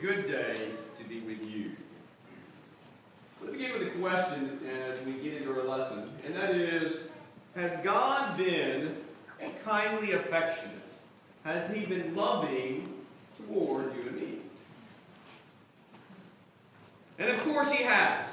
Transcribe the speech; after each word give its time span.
good 0.00 0.26
day 0.26 0.68
to 0.98 1.04
be 1.04 1.20
with 1.20 1.42
you. 1.42 1.72
Let 3.40 3.52
me 3.52 3.58
begin 3.58 3.78
with 3.78 3.88
a 3.88 3.98
question 3.98 4.60
as 4.68 5.02
we 5.06 5.12
get 5.14 5.34
into 5.34 5.58
our 5.58 5.66
lesson, 5.66 6.10
and 6.24 6.34
that 6.34 6.50
is 6.50 7.00
Has 7.54 7.82
God 7.82 8.36
been 8.36 8.96
kindly 9.64 10.12
affectionate? 10.12 10.74
Has 11.44 11.72
He 11.74 11.86
been 11.86 12.14
loving 12.14 12.92
toward 13.38 13.94
you 13.96 14.08
and 14.08 14.16
me? 14.16 14.38
And 17.18 17.30
of 17.30 17.42
course, 17.44 17.72
He 17.72 17.82
has. 17.84 18.26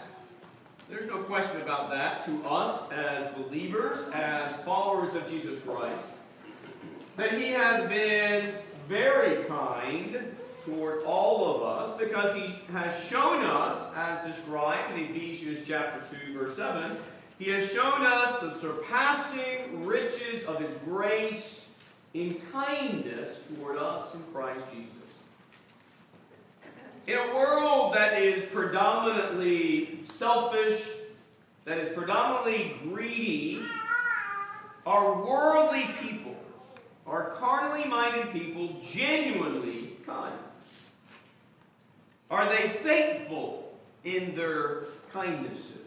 There's 0.90 1.08
no 1.08 1.24
question 1.24 1.62
about 1.62 1.90
that 1.92 2.26
to 2.26 2.46
us 2.46 2.92
as 2.92 3.34
believers, 3.36 4.10
as 4.14 4.56
followers 4.64 5.16
of 5.16 5.30
Jesus 5.30 5.62
Christ, 5.62 6.08
that 7.16 7.40
He 7.40 7.50
has 7.52 7.88
been 7.88 8.54
very 8.90 9.46
kind 9.46 10.36
toward 10.66 11.04
all 11.04 11.56
of 11.56 11.64
us 11.64 11.98
because 11.98 12.36
He 12.36 12.56
has 12.72 12.98
shown 13.06 13.44
us, 13.44 13.78
as 13.96 14.26
described 14.36 14.98
in 14.98 15.06
Ephesians 15.06 15.62
chapter 15.68 16.02
2, 16.28 16.38
verse 16.38 16.56
7, 16.56 16.98
He 17.40 17.50
has 17.52 17.72
shown 17.72 18.06
us 18.06 18.40
the 18.40 18.58
surpassing 18.58 19.86
riches 19.86 20.46
of 20.46 20.60
His 20.60 20.72
grace 20.86 21.70
in 22.14 22.40
kindness 22.52 23.40
toward 23.48 23.78
us 23.78 24.14
in 24.16 24.22
Christ 24.34 24.64
Jesus. 24.72 24.94
In 27.06 27.18
a 27.18 27.36
world 27.36 27.94
that 27.96 28.22
is 28.22 28.44
predominantly 28.46 30.00
selfish, 30.08 30.88
that 31.66 31.78
is 31.78 31.92
predominantly 31.92 32.76
greedy, 32.84 33.62
are 34.86 35.26
worldly 35.26 35.90
people, 36.02 36.36
are 37.06 37.32
carnally 37.32 37.86
minded 37.86 38.32
people 38.32 38.80
genuinely 38.82 39.98
kind? 40.06 40.34
Are 42.34 42.50
they 42.50 42.68
faithful 42.68 43.78
in 44.04 44.34
their 44.34 44.86
kindnesses? 45.12 45.78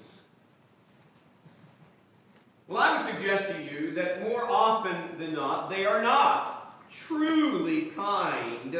Well, 2.68 2.80
I 2.80 2.96
would 2.96 3.16
suggest 3.16 3.48
to 3.48 3.60
you 3.64 3.90
that 3.94 4.22
more 4.22 4.48
often 4.48 5.18
than 5.18 5.34
not, 5.34 5.68
they 5.68 5.84
are 5.86 6.00
not 6.00 6.88
truly 6.88 7.86
kind 7.96 8.78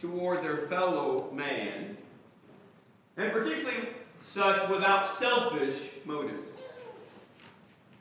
toward 0.00 0.42
their 0.42 0.66
fellow 0.66 1.30
man, 1.32 1.96
and 3.16 3.30
particularly 3.30 3.86
such 4.24 4.68
without 4.68 5.06
selfish 5.06 5.90
motives. 6.04 6.72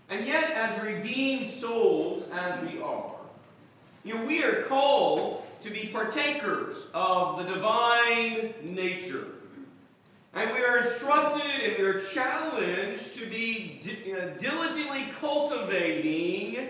And 0.09 0.25
yet, 0.25 0.49
as 0.49 0.83
redeemed 0.83 1.47
souls 1.47 2.23
as 2.33 2.59
we 2.63 2.81
are, 2.81 3.13
you 4.03 4.15
know, 4.15 4.25
we 4.25 4.43
are 4.43 4.63
called 4.63 5.44
to 5.65 5.71
be 5.71 5.87
partakers 5.87 6.85
of 6.93 7.39
the 7.39 7.43
divine 7.43 8.53
nature. 8.63 9.25
And 10.35 10.53
we 10.53 10.63
are 10.63 10.77
instructed 10.77 11.41
and 11.41 11.77
we 11.79 11.83
are 11.83 11.99
challenged 11.99 13.17
to 13.17 13.25
be 13.27 13.81
uh, 14.13 14.37
diligently 14.37 15.07
cultivating 15.19 16.67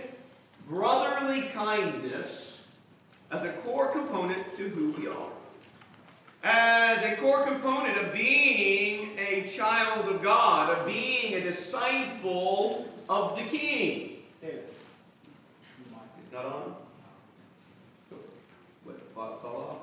brotherly 0.70 1.42
kindness 1.50 2.66
as 3.32 3.44
a 3.44 3.52
core 3.52 3.90
component 3.90 4.56
to 4.56 4.70
who 4.70 4.94
we 4.94 5.08
are. 5.08 5.30
As 6.44 7.04
a 7.04 7.18
core 7.18 7.44
component 7.44 7.98
of 7.98 8.14
being 8.14 9.18
a 9.18 9.46
child 9.48 10.08
of 10.08 10.22
God, 10.24 10.70
of 10.70 10.86
being 10.86 11.34
a 11.34 11.42
disciple 11.42 12.88
of 13.10 13.36
the 13.36 13.44
King. 13.44 14.20
That 16.32 16.46
on? 16.46 16.85
What, 19.16 19.42
fall 19.42 19.70
off? 19.70 19.78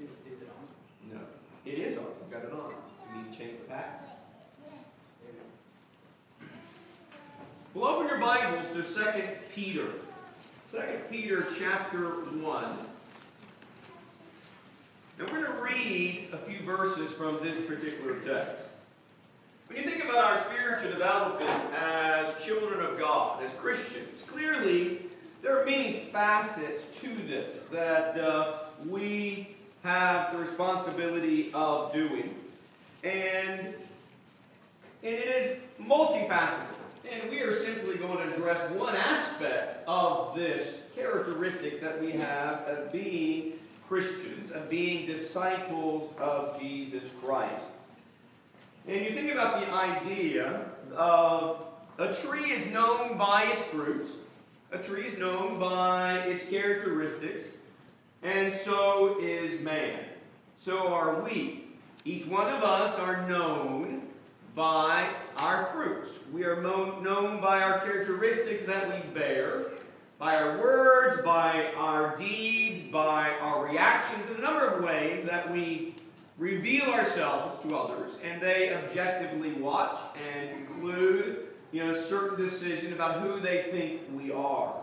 Is 0.00 0.42
it 0.42 0.48
on? 0.48 1.16
No. 1.16 1.20
It 1.64 1.78
is 1.78 1.96
on. 1.96 2.06
I've 2.20 2.30
got 2.32 2.42
it 2.42 2.52
on. 2.52 2.74
You 3.14 3.22
need 3.22 3.32
to 3.32 3.38
change 3.38 3.60
the 3.60 3.68
pack. 3.72 4.02
Well, 7.74 7.86
open 7.86 8.08
your 8.08 8.18
Bibles 8.18 8.66
to 8.72 8.82
2 8.82 9.10
Peter. 9.54 9.86
2 10.72 10.78
Peter 11.08 11.46
chapter 11.56 12.08
1. 12.08 12.42
Now 12.42 12.76
we're 15.20 15.26
going 15.26 15.44
to 15.44 15.62
read 15.62 16.30
a 16.32 16.38
few 16.38 16.58
verses 16.66 17.12
from 17.12 17.38
this 17.40 17.64
particular 17.66 18.18
text. 18.18 18.64
When 19.68 19.78
you 19.78 19.88
think 19.88 20.02
about 20.02 20.24
our 20.24 20.38
spiritual 20.38 20.90
development 20.90 21.50
as 21.78 22.44
children 22.44 22.84
of 22.84 22.98
God, 22.98 23.44
as 23.44 23.54
Christians, 23.54 24.22
clearly 24.26 25.05
there 25.46 25.62
are 25.62 25.64
many 25.64 26.00
facets 26.00 26.82
to 27.00 27.08
this 27.28 27.46
that 27.70 28.18
uh, 28.18 28.54
we 28.88 29.54
have 29.84 30.32
the 30.32 30.38
responsibility 30.38 31.52
of 31.54 31.92
doing. 31.92 32.34
And, 33.04 33.60
and 33.60 33.74
it 35.04 35.28
is 35.28 35.58
multifaceted. 35.80 36.74
And 37.08 37.30
we 37.30 37.42
are 37.42 37.54
simply 37.54 37.94
going 37.94 38.26
to 38.26 38.34
address 38.34 38.68
one 38.72 38.96
aspect 38.96 39.86
of 39.86 40.34
this 40.34 40.80
characteristic 40.96 41.80
that 41.80 42.00
we 42.00 42.10
have 42.10 42.62
of 42.62 42.90
being 42.90 43.52
Christians, 43.86 44.50
of 44.50 44.68
being 44.68 45.06
disciples 45.06 46.12
of 46.18 46.60
Jesus 46.60 47.04
Christ. 47.22 47.66
And 48.88 49.04
you 49.04 49.12
think 49.12 49.30
about 49.30 49.60
the 49.60 49.72
idea 49.72 50.64
of 50.96 51.62
a 51.98 52.12
tree 52.12 52.50
is 52.50 52.66
known 52.72 53.16
by 53.16 53.44
its 53.44 53.68
fruits, 53.68 54.10
a 54.72 54.78
tree 54.78 55.06
is 55.06 55.18
known 55.18 55.58
by 55.58 56.18
its 56.20 56.48
characteristics, 56.48 57.56
and 58.22 58.52
so 58.52 59.18
is 59.20 59.60
man. 59.60 60.00
So 60.58 60.88
are 60.88 61.22
we. 61.22 61.64
Each 62.04 62.26
one 62.26 62.52
of 62.52 62.62
us 62.62 62.98
are 62.98 63.28
known 63.28 64.02
by 64.54 65.08
our 65.36 65.70
fruits. 65.72 66.10
We 66.32 66.44
are 66.44 66.60
known 66.62 67.40
by 67.40 67.62
our 67.62 67.80
characteristics 67.80 68.64
that 68.64 68.88
we 68.88 69.10
bear, 69.12 69.66
by 70.18 70.36
our 70.36 70.58
words, 70.58 71.22
by 71.22 71.72
our 71.76 72.16
deeds, 72.16 72.82
by 72.82 73.30
our 73.40 73.66
reactions, 73.66 74.24
in 74.30 74.36
a 74.36 74.40
number 74.40 74.66
of 74.66 74.82
ways 74.82 75.26
that 75.26 75.50
we 75.52 75.94
reveal 76.38 76.86
ourselves 76.86 77.60
to 77.62 77.76
others, 77.76 78.18
and 78.24 78.40
they 78.40 78.72
objectively 78.74 79.52
watch 79.52 79.98
and 80.16 80.66
conclude, 80.66 81.45
you 81.76 81.84
know, 81.84 81.92
certain 81.92 82.42
decision 82.42 82.94
about 82.94 83.20
who 83.20 83.38
they 83.38 83.64
think 83.70 84.00
we 84.14 84.32
are. 84.32 84.74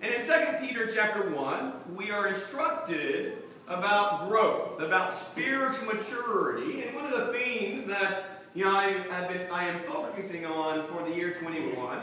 And 0.00 0.12
in 0.12 0.20
2 0.20 0.66
Peter 0.66 0.90
chapter 0.92 1.30
1, 1.30 1.72
we 1.94 2.10
are 2.10 2.26
instructed 2.26 3.34
about 3.68 4.28
growth, 4.28 4.80
about 4.80 5.14
spiritual 5.14 5.94
maturity, 5.94 6.82
and 6.82 6.96
one 6.96 7.04
of 7.04 7.12
the 7.12 7.32
themes 7.32 7.86
that 7.86 8.42
you 8.52 8.64
know, 8.64 8.72
I, 8.72 8.94
have 9.10 9.28
been, 9.28 9.48
I 9.52 9.68
am 9.68 9.84
focusing 9.84 10.44
on 10.44 10.88
for 10.88 11.08
the 11.08 11.14
year 11.14 11.34
21 11.34 12.00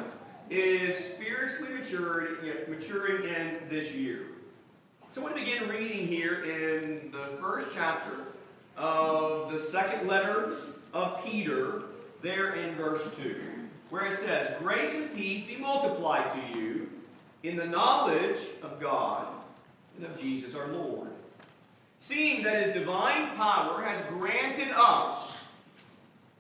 is 0.50 0.98
spiritually 0.98 1.74
matured, 1.74 2.38
you 2.42 2.54
know, 2.54 2.60
maturing 2.70 3.26
in 3.26 3.58
this 3.70 3.94
year. 3.94 4.28
So 5.10 5.20
I 5.20 5.24
want 5.26 5.36
to 5.36 5.44
begin 5.44 5.68
reading 5.68 6.08
here 6.08 6.46
in 6.46 7.12
the 7.12 7.22
first 7.22 7.72
chapter 7.76 8.14
of 8.78 9.52
the 9.52 9.60
second 9.60 10.08
letter 10.08 10.54
of 10.94 11.22
Peter, 11.26 11.84
there 12.22 12.54
in 12.54 12.76
verse 12.76 13.04
2, 13.18 13.59
where 13.90 14.06
it 14.06 14.20
says, 14.20 14.54
Grace 14.60 14.96
and 14.96 15.14
peace 15.16 15.46
be 15.46 15.58
multiplied 15.58 16.32
to 16.34 16.60
you 16.60 16.90
in 17.44 17.56
the 17.56 17.66
knowledge 17.66 18.40
of 18.62 18.80
God 18.80 19.28
and 19.98 20.06
of 20.06 20.20
Jesus 20.20 20.56
our 20.56 20.68
Lord, 20.68 21.10
seeing 22.00 22.44
that 22.44 22.66
his 22.66 22.74
divine 22.74 23.36
power 23.36 23.82
has 23.82 24.04
granted 24.08 24.70
us 24.76 25.34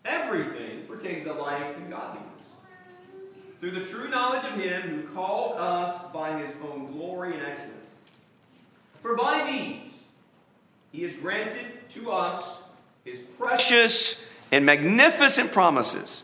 everything 0.06 0.86
pertaining 0.88 1.24
to 1.26 1.34
life 1.34 1.78
and 1.78 1.90
godliness. 1.90 2.26
Through 3.60 3.72
the 3.72 3.86
true 3.86 4.08
knowledge 4.08 4.46
of 4.46 4.54
Him 4.54 4.81
who 4.81 5.14
called 5.14 5.58
us 5.58 6.02
by 6.14 6.40
His 6.40 6.56
own 6.64 6.92
glory 6.94 7.34
and 7.34 7.46
excellence. 7.46 7.74
For 9.02 9.16
by 9.16 9.46
these 9.52 9.92
He 10.92 11.04
has 11.04 11.16
granted 11.16 11.66
to 11.92 12.12
us 12.12 12.62
His 13.04 13.19
precious 13.19 14.25
and 14.51 14.66
magnificent 14.66 15.51
promises, 15.51 16.24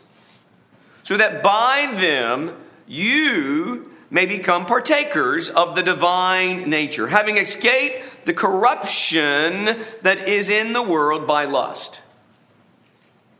so 1.06 1.16
that 1.16 1.40
by 1.40 1.88
them 1.94 2.52
you 2.88 3.92
may 4.10 4.26
become 4.26 4.66
partakers 4.66 5.48
of 5.48 5.76
the 5.76 5.82
divine 5.82 6.68
nature, 6.68 7.06
having 7.06 7.36
escaped 7.36 8.26
the 8.26 8.34
corruption 8.34 9.66
that 10.02 10.28
is 10.28 10.50
in 10.50 10.72
the 10.72 10.82
world 10.82 11.24
by 11.24 11.44
lust. 11.44 12.00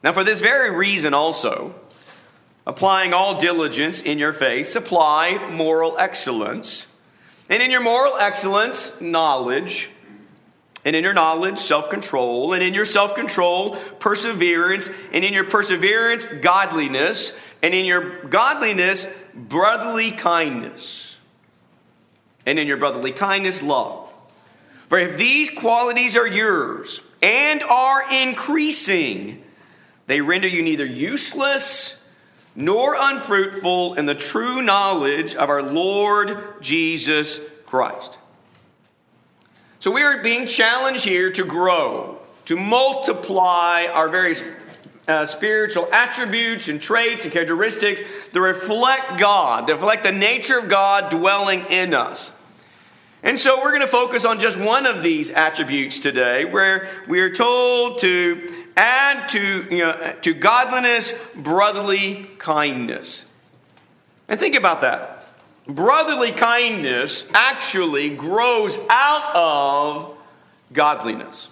Now, 0.04 0.12
for 0.12 0.22
this 0.22 0.40
very 0.40 0.70
reason 0.70 1.12
also, 1.12 1.74
applying 2.68 3.12
all 3.12 3.36
diligence 3.36 4.00
in 4.00 4.16
your 4.20 4.32
faith, 4.32 4.68
supply 4.68 5.50
moral 5.50 5.98
excellence. 5.98 6.86
And 7.50 7.60
in 7.60 7.72
your 7.72 7.80
moral 7.80 8.16
excellence, 8.16 9.00
knowledge. 9.00 9.90
And 10.84 10.94
in 10.94 11.02
your 11.02 11.14
knowledge, 11.14 11.58
self 11.58 11.90
control. 11.90 12.52
And 12.52 12.62
in 12.62 12.74
your 12.74 12.84
self 12.84 13.16
control, 13.16 13.74
perseverance. 13.98 14.88
And 15.12 15.24
in 15.24 15.32
your 15.32 15.42
perseverance, 15.42 16.26
godliness. 16.26 17.36
And 17.62 17.74
in 17.74 17.84
your 17.84 18.24
godliness, 18.24 19.06
brotherly 19.34 20.12
kindness. 20.12 21.18
And 22.44 22.58
in 22.58 22.66
your 22.66 22.76
brotherly 22.76 23.12
kindness, 23.12 23.62
love. 23.62 24.12
For 24.88 24.98
if 24.98 25.16
these 25.16 25.50
qualities 25.50 26.16
are 26.16 26.26
yours 26.26 27.02
and 27.20 27.62
are 27.62 28.04
increasing, 28.12 29.42
they 30.06 30.20
render 30.20 30.46
you 30.46 30.62
neither 30.62 30.84
useless 30.84 32.04
nor 32.54 32.96
unfruitful 32.98 33.94
in 33.94 34.06
the 34.06 34.14
true 34.14 34.62
knowledge 34.62 35.34
of 35.34 35.50
our 35.50 35.62
Lord 35.62 36.62
Jesus 36.62 37.40
Christ. 37.66 38.18
So 39.78 39.90
we 39.90 40.02
are 40.02 40.22
being 40.22 40.46
challenged 40.46 41.04
here 41.04 41.30
to 41.30 41.44
grow, 41.44 42.18
to 42.46 42.56
multiply 42.56 43.86
our 43.92 44.08
various 44.08 44.42
uh, 45.08 45.24
spiritual 45.24 45.88
attributes 45.92 46.68
and 46.68 46.80
traits 46.80 47.24
and 47.24 47.32
characteristics 47.32 48.02
that 48.32 48.40
reflect 48.40 49.18
God, 49.18 49.66
that 49.66 49.74
reflect 49.74 50.02
the 50.02 50.12
nature 50.12 50.58
of 50.58 50.68
God 50.68 51.10
dwelling 51.10 51.64
in 51.70 51.94
us. 51.94 52.32
And 53.22 53.38
so 53.38 53.56
we're 53.58 53.70
going 53.70 53.80
to 53.80 53.88
focus 53.88 54.24
on 54.24 54.38
just 54.38 54.58
one 54.58 54.86
of 54.86 55.02
these 55.02 55.30
attributes 55.30 55.98
today, 55.98 56.44
where 56.44 56.88
we 57.08 57.20
are 57.20 57.30
told 57.30 58.00
to 58.00 58.64
add 58.76 59.28
to, 59.30 59.66
you 59.70 59.78
know, 59.78 60.14
to 60.22 60.34
godliness 60.34 61.12
brotherly 61.34 62.28
kindness. 62.38 63.26
And 64.28 64.38
think 64.38 64.54
about 64.54 64.82
that. 64.82 65.28
Brotherly 65.66 66.30
kindness 66.30 67.26
actually 67.34 68.10
grows 68.10 68.78
out 68.88 69.34
of 69.34 70.16
godliness. 70.72 71.48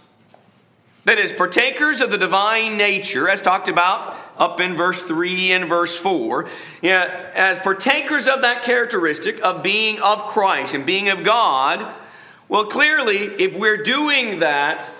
That 1.04 1.18
is, 1.18 1.32
partakers 1.32 2.00
of 2.00 2.10
the 2.10 2.18
divine 2.18 2.76
nature, 2.76 3.28
as 3.28 3.42
talked 3.42 3.68
about 3.68 4.16
up 4.38 4.58
in 4.58 4.74
verse 4.74 5.02
3 5.02 5.52
and 5.52 5.66
verse 5.66 5.96
4, 5.96 6.48
yeah, 6.80 7.30
as 7.34 7.58
partakers 7.58 8.26
of 8.26 8.42
that 8.42 8.62
characteristic 8.62 9.40
of 9.42 9.62
being 9.62 10.00
of 10.00 10.26
Christ 10.26 10.74
and 10.74 10.86
being 10.86 11.10
of 11.10 11.22
God, 11.22 11.94
well, 12.48 12.64
clearly, 12.64 13.18
if 13.18 13.56
we're 13.56 13.82
doing 13.82 14.40
that, 14.40 14.90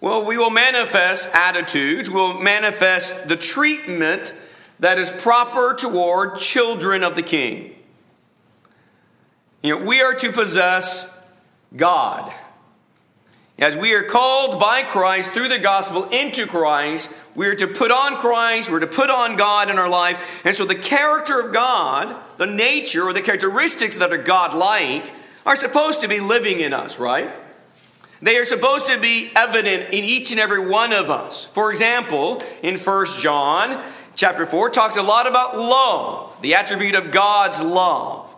well, 0.00 0.24
we 0.24 0.36
will 0.36 0.50
manifest 0.50 1.28
attitudes, 1.32 2.10
we'll 2.10 2.40
manifest 2.40 3.28
the 3.28 3.36
treatment 3.36 4.34
that 4.80 4.98
is 4.98 5.10
proper 5.10 5.74
toward 5.74 6.38
children 6.38 7.02
of 7.02 7.14
the 7.14 7.22
King. 7.22 7.74
You 9.62 9.78
know, 9.78 9.86
we 9.86 10.02
are 10.02 10.14
to 10.14 10.32
possess 10.32 11.10
God. 11.74 12.32
As 13.58 13.76
we 13.76 13.94
are 13.94 14.02
called 14.02 14.58
by 14.58 14.82
Christ 14.82 15.30
through 15.30 15.48
the 15.48 15.60
gospel 15.60 16.08
into 16.08 16.46
Christ, 16.46 17.14
we 17.36 17.46
are 17.46 17.54
to 17.54 17.68
put 17.68 17.92
on 17.92 18.16
Christ, 18.16 18.68
we're 18.68 18.80
to 18.80 18.86
put 18.88 19.10
on 19.10 19.36
God 19.36 19.70
in 19.70 19.78
our 19.78 19.88
life. 19.88 20.42
And 20.44 20.56
so 20.56 20.64
the 20.64 20.74
character 20.74 21.40
of 21.40 21.52
God, 21.52 22.16
the 22.36 22.46
nature 22.46 23.04
or 23.04 23.12
the 23.12 23.22
characteristics 23.22 23.96
that 23.98 24.12
are 24.12 24.18
God 24.18 24.54
like, 24.54 25.12
are 25.46 25.54
supposed 25.54 26.00
to 26.00 26.08
be 26.08 26.18
living 26.18 26.58
in 26.58 26.72
us, 26.72 26.98
right? 26.98 27.30
They 28.20 28.38
are 28.38 28.44
supposed 28.44 28.86
to 28.86 28.98
be 28.98 29.30
evident 29.36 29.90
in 29.92 30.02
each 30.02 30.32
and 30.32 30.40
every 30.40 30.66
one 30.66 30.92
of 30.92 31.08
us. 31.08 31.44
For 31.44 31.70
example, 31.70 32.42
in 32.62 32.76
1 32.76 33.06
John 33.18 33.84
chapter 34.16 34.46
4 34.46 34.70
talks 34.70 34.96
a 34.96 35.02
lot 35.02 35.28
about 35.28 35.56
love, 35.56 36.40
the 36.40 36.54
attribute 36.54 36.96
of 36.96 37.12
God's 37.12 37.60
love. 37.60 38.34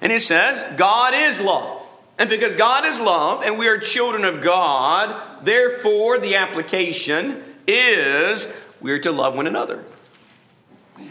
And 0.00 0.12
it 0.12 0.20
says, 0.20 0.62
God 0.76 1.14
is 1.14 1.40
love. 1.40 1.81
And 2.22 2.30
because 2.30 2.54
God 2.54 2.86
is 2.86 3.00
love 3.00 3.42
and 3.42 3.58
we 3.58 3.66
are 3.66 3.78
children 3.78 4.24
of 4.24 4.40
God, 4.40 5.44
therefore 5.44 6.20
the 6.20 6.36
application 6.36 7.42
is 7.66 8.46
we 8.80 8.92
are 8.92 9.00
to 9.00 9.10
love 9.10 9.34
one 9.34 9.48
another. 9.48 9.84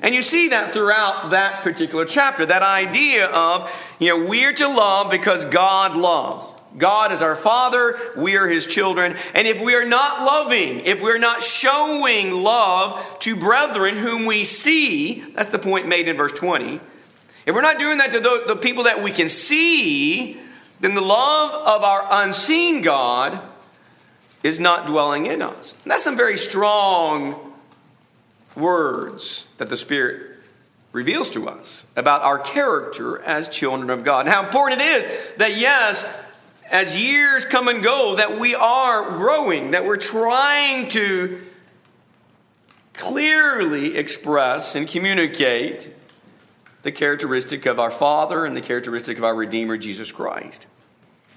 And 0.02 0.16
you 0.16 0.22
see 0.22 0.48
that 0.48 0.72
throughout 0.72 1.32
that 1.32 1.64
particular 1.64 2.06
chapter, 2.06 2.46
that 2.46 2.64
idea 2.64 3.26
of, 3.26 3.70
you 4.00 4.08
know, 4.08 4.26
we 4.26 4.46
are 4.46 4.54
to 4.54 4.70
love 4.70 5.12
because 5.12 5.44
God 5.44 5.98
loves. 5.98 6.46
God 6.78 7.12
is 7.12 7.22
our 7.22 7.36
Father, 7.36 8.00
we 8.16 8.38
are 8.38 8.48
His 8.48 8.66
children. 8.66 9.18
And 9.34 9.50
if 9.50 9.62
we 9.62 9.76
are 9.76 9.84
not 9.84 10.24
loving, 10.24 10.80
if 10.80 11.02
we're 11.02 11.18
not 11.18 11.44
showing 11.44 12.32
love 12.32 13.20
to 13.20 13.36
brethren 13.36 13.98
whom 13.98 14.26
we 14.26 14.46
see, 14.46 15.20
that's 15.36 15.50
the 15.50 15.60
point 15.60 15.90
made 15.90 16.08
in 16.08 16.16
verse 16.16 16.32
20. 16.32 16.80
If 17.46 17.54
we're 17.54 17.62
not 17.62 17.80
doing 17.80 17.98
that 17.98 18.14
to 18.14 18.22
the, 18.22 18.44
the 18.48 18.56
people 18.56 18.86
that 18.86 19.04
we 19.04 19.12
can 19.12 19.28
see, 19.28 20.40
then 20.82 20.96
the 20.96 21.02
love 21.02 21.54
of 21.54 21.84
our 21.84 22.06
unseen 22.24 22.82
God 22.82 23.40
is 24.44 24.60
not 24.60 24.88
dwelling 24.88 25.28
in 25.28 25.42
us. 25.42 25.76
And 25.84 25.92
that's 25.92 26.04
some 26.04 26.18
very 26.18 26.38
strong 26.38 27.54
words 28.56 29.48
that 29.58 29.70
the 29.70 29.78
Spirit 29.78 30.40
reveals 30.92 31.30
to 31.32 31.48
us 31.48 31.86
about 31.96 32.22
our 32.24 32.40
character 32.40 33.22
as 33.22 33.48
children 33.48 33.90
of 33.90 34.04
God. 34.04 34.26
And 34.26 34.30
how 34.34 34.44
important 34.44 34.82
it 34.82 34.86
is 34.86 35.38
that, 35.38 35.56
yes, 35.56 36.06
as 36.70 36.98
years 36.98 37.46
come 37.46 37.68
and 37.68 37.84
go, 37.84 38.16
that 38.16 38.40
we 38.40 38.56
are 38.56 39.12
growing, 39.12 39.72
that 39.72 39.86
we're 39.86 39.98
trying 39.98 40.90
to 40.90 41.42
clearly 42.94 43.96
express 43.96 44.76
and 44.76 44.88
communicate 44.88 45.94
the 46.84 46.92
characteristic 46.92 47.66
of 47.66 47.80
our 47.80 47.92
Father 47.92 48.46
and 48.46 48.56
the 48.56 48.62
characteristic 48.62 49.18
of 49.18 49.24
our 49.24 49.36
Redeemer, 49.36 49.78
Jesus 49.78 50.12
Christ. 50.12 50.68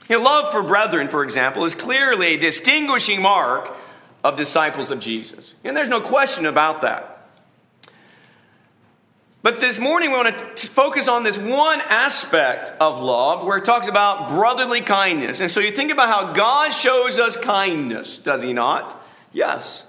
You 0.09 0.19
know, 0.19 0.25
love 0.25 0.53
for 0.53 0.63
brethren, 0.63 1.09
for 1.09 1.23
example, 1.23 1.65
is 1.65 1.75
clearly 1.75 2.35
a 2.35 2.37
distinguishing 2.37 3.23
mark 3.23 3.75
of 4.23 4.37
disciples 4.37 4.91
of 4.91 5.01
Jesus. 5.01 5.55
And 5.65 5.77
there's 5.77 5.89
no 5.89 6.01
question 6.01 6.47
about 6.47 6.83
that. 6.83 7.15
But 9.43 9.61
this 9.61 9.79
morning 9.79 10.11
we 10.11 10.17
want 10.17 10.57
to 10.57 10.67
focus 10.69 11.07
on 11.07 11.23
this 11.23 11.37
one 11.37 11.83
aspect 11.83 12.73
of 12.81 13.03
love 13.03 13.45
where 13.45 13.59
it 13.59 13.65
talks 13.67 13.89
about 13.89 14.31
brotherly 14.31 14.81
kindness. 14.81 15.41
And 15.41 15.51
so 15.51 15.61
you 15.61 15.71
think 15.71 15.93
about 15.93 16.09
how 16.09 16.33
God 16.33 16.71
shows 16.71 17.19
us 17.19 17.37
kindness, 17.37 18.17
does 18.17 18.43
he 18.43 18.55
not? 18.55 18.99
Yes. 19.35 19.87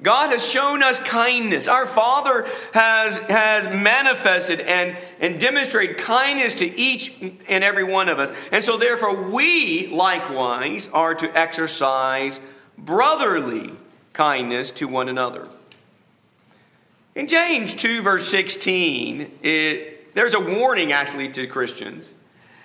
God 0.00 0.30
has 0.30 0.48
shown 0.48 0.82
us 0.82 1.00
kindness. 1.00 1.66
Our 1.66 1.86
Father 1.86 2.46
has, 2.72 3.18
has 3.18 3.66
manifested 3.66 4.60
and, 4.60 4.96
and 5.18 5.40
demonstrated 5.40 5.98
kindness 5.98 6.54
to 6.56 6.78
each 6.78 7.12
and 7.20 7.64
every 7.64 7.82
one 7.82 8.08
of 8.08 8.20
us. 8.20 8.32
And 8.52 8.62
so, 8.62 8.76
therefore, 8.76 9.30
we 9.30 9.88
likewise 9.88 10.88
are 10.92 11.14
to 11.16 11.36
exercise 11.36 12.38
brotherly 12.76 13.72
kindness 14.12 14.70
to 14.72 14.86
one 14.86 15.08
another. 15.08 15.48
In 17.16 17.26
James 17.26 17.74
2, 17.74 18.00
verse 18.02 18.28
16, 18.28 19.38
it, 19.42 20.14
there's 20.14 20.34
a 20.34 20.40
warning 20.40 20.92
actually 20.92 21.28
to 21.30 21.48
Christians. 21.48 22.14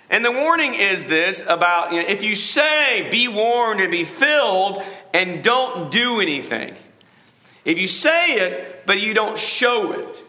And 0.08 0.24
the 0.24 0.30
warning 0.30 0.74
is 0.74 1.02
this 1.04 1.42
about 1.48 1.92
you 1.92 2.00
know, 2.00 2.06
if 2.06 2.22
you 2.22 2.36
say, 2.36 3.08
be 3.10 3.26
warned 3.26 3.80
and 3.80 3.90
be 3.90 4.04
filled, 4.04 4.80
and 5.12 5.42
don't 5.42 5.90
do 5.90 6.20
anything. 6.20 6.76
If 7.64 7.78
you 7.78 7.86
say 7.86 8.34
it, 8.34 8.84
but 8.86 9.00
you 9.00 9.14
don't 9.14 9.38
show 9.38 9.92
it, 9.92 10.22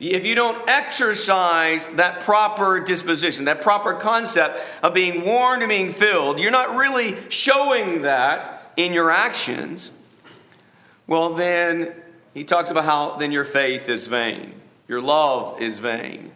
if 0.00 0.26
you 0.26 0.34
don't 0.34 0.68
exercise 0.68 1.86
that 1.94 2.22
proper 2.22 2.80
disposition, 2.80 3.44
that 3.44 3.62
proper 3.62 3.94
concept 3.94 4.58
of 4.82 4.94
being 4.94 5.24
warned 5.24 5.62
and 5.62 5.68
being 5.68 5.92
filled, 5.92 6.40
you're 6.40 6.50
not 6.50 6.76
really 6.76 7.16
showing 7.30 8.02
that 8.02 8.72
in 8.76 8.92
your 8.92 9.12
actions, 9.12 9.92
well, 11.06 11.34
then 11.34 11.94
he 12.34 12.42
talks 12.42 12.70
about 12.70 12.84
how 12.84 13.16
then 13.16 13.30
your 13.30 13.44
faith 13.44 13.88
is 13.88 14.08
vain, 14.08 14.54
your 14.88 15.00
love 15.00 15.60
is 15.60 15.78
vain. 15.78 16.32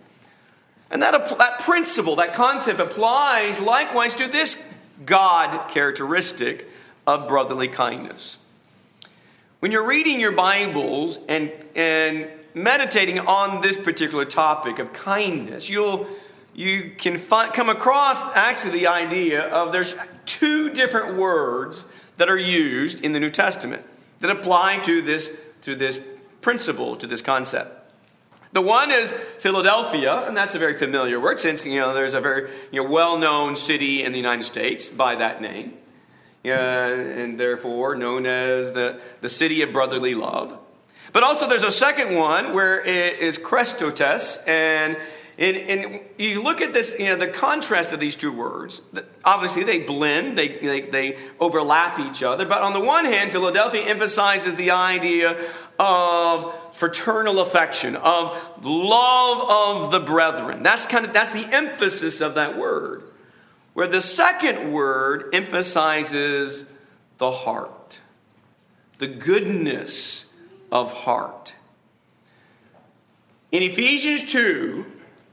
And 0.90 1.02
that, 1.02 1.36
that 1.38 1.60
principle, 1.60 2.16
that 2.16 2.34
concept 2.34 2.78
applies 2.78 3.58
likewise 3.58 4.14
to 4.16 4.28
this 4.28 4.64
God 5.04 5.68
characteristic 5.68 6.68
of 7.06 7.26
brotherly 7.26 7.68
kindness. 7.68 8.38
When 9.66 9.72
you're 9.72 9.88
reading 9.88 10.20
your 10.20 10.30
Bibles 10.30 11.18
and, 11.28 11.50
and 11.74 12.28
meditating 12.54 13.18
on 13.18 13.62
this 13.62 13.76
particular 13.76 14.24
topic 14.24 14.78
of 14.78 14.92
kindness, 14.92 15.68
you'll, 15.68 16.06
you 16.54 16.92
can 16.96 17.18
find, 17.18 17.52
come 17.52 17.68
across 17.68 18.22
actually 18.36 18.78
the 18.78 18.86
idea 18.86 19.42
of 19.48 19.72
there's 19.72 19.96
two 20.24 20.70
different 20.70 21.16
words 21.16 21.84
that 22.16 22.28
are 22.28 22.38
used 22.38 23.02
in 23.02 23.10
the 23.10 23.18
New 23.18 23.28
Testament 23.28 23.82
that 24.20 24.30
apply 24.30 24.78
to 24.84 25.02
this, 25.02 25.32
to 25.62 25.74
this 25.74 26.00
principle, 26.42 26.94
to 26.94 27.08
this 27.08 27.20
concept. 27.20 27.92
The 28.52 28.62
one 28.62 28.92
is 28.92 29.10
Philadelphia, 29.40 30.28
and 30.28 30.36
that's 30.36 30.54
a 30.54 30.60
very 30.60 30.74
familiar 30.74 31.18
word 31.18 31.40
since 31.40 31.66
you 31.66 31.80
know 31.80 31.92
there's 31.92 32.14
a 32.14 32.20
very 32.20 32.52
you 32.70 32.84
know, 32.84 32.88
well-known 32.88 33.56
city 33.56 34.04
in 34.04 34.12
the 34.12 34.18
United 34.18 34.44
States 34.44 34.88
by 34.88 35.16
that 35.16 35.42
name 35.42 35.76
uh, 36.50 36.54
and 36.54 37.38
therefore 37.38 37.94
known 37.94 38.26
as 38.26 38.72
the, 38.72 39.00
the 39.20 39.28
city 39.28 39.62
of 39.62 39.72
brotherly 39.72 40.14
love. 40.14 40.58
But 41.12 41.22
also, 41.22 41.48
there's 41.48 41.62
a 41.62 41.70
second 41.70 42.14
one 42.14 42.52
where 42.52 42.84
it 42.84 43.18
is 43.20 43.38
Chrestotes, 43.38 44.46
and 44.46 44.96
and, 45.38 45.56
and 45.56 46.00
you 46.16 46.42
look 46.42 46.62
at 46.62 46.72
this, 46.72 46.98
you 46.98 47.06
know, 47.06 47.16
the 47.16 47.28
contrast 47.28 47.92
of 47.92 48.00
these 48.00 48.16
two 48.16 48.32
words. 48.32 48.80
Obviously, 49.22 49.64
they 49.64 49.80
blend, 49.80 50.38
they, 50.38 50.48
they, 50.48 50.80
they 50.80 51.18
overlap 51.38 51.98
each 51.98 52.22
other. 52.22 52.46
But 52.46 52.62
on 52.62 52.72
the 52.72 52.80
one 52.80 53.04
hand, 53.04 53.32
Philadelphia 53.32 53.82
emphasizes 53.82 54.54
the 54.54 54.70
idea 54.70 55.36
of 55.78 56.54
fraternal 56.72 57.40
affection, 57.40 57.96
of 57.96 58.64
love 58.64 59.84
of 59.84 59.90
the 59.90 60.00
brethren. 60.00 60.62
That's 60.62 60.86
kind 60.86 61.04
of 61.04 61.12
that's 61.12 61.28
the 61.30 61.54
emphasis 61.54 62.22
of 62.22 62.36
that 62.36 62.56
word. 62.56 63.02
Where 63.76 63.86
the 63.86 64.00
second 64.00 64.72
word 64.72 65.28
emphasizes 65.34 66.64
the 67.18 67.30
heart, 67.30 68.00
the 68.96 69.06
goodness 69.06 70.24
of 70.72 70.90
heart. 70.94 71.52
In 73.52 73.62
Ephesians 73.62 74.32
2, 74.32 74.86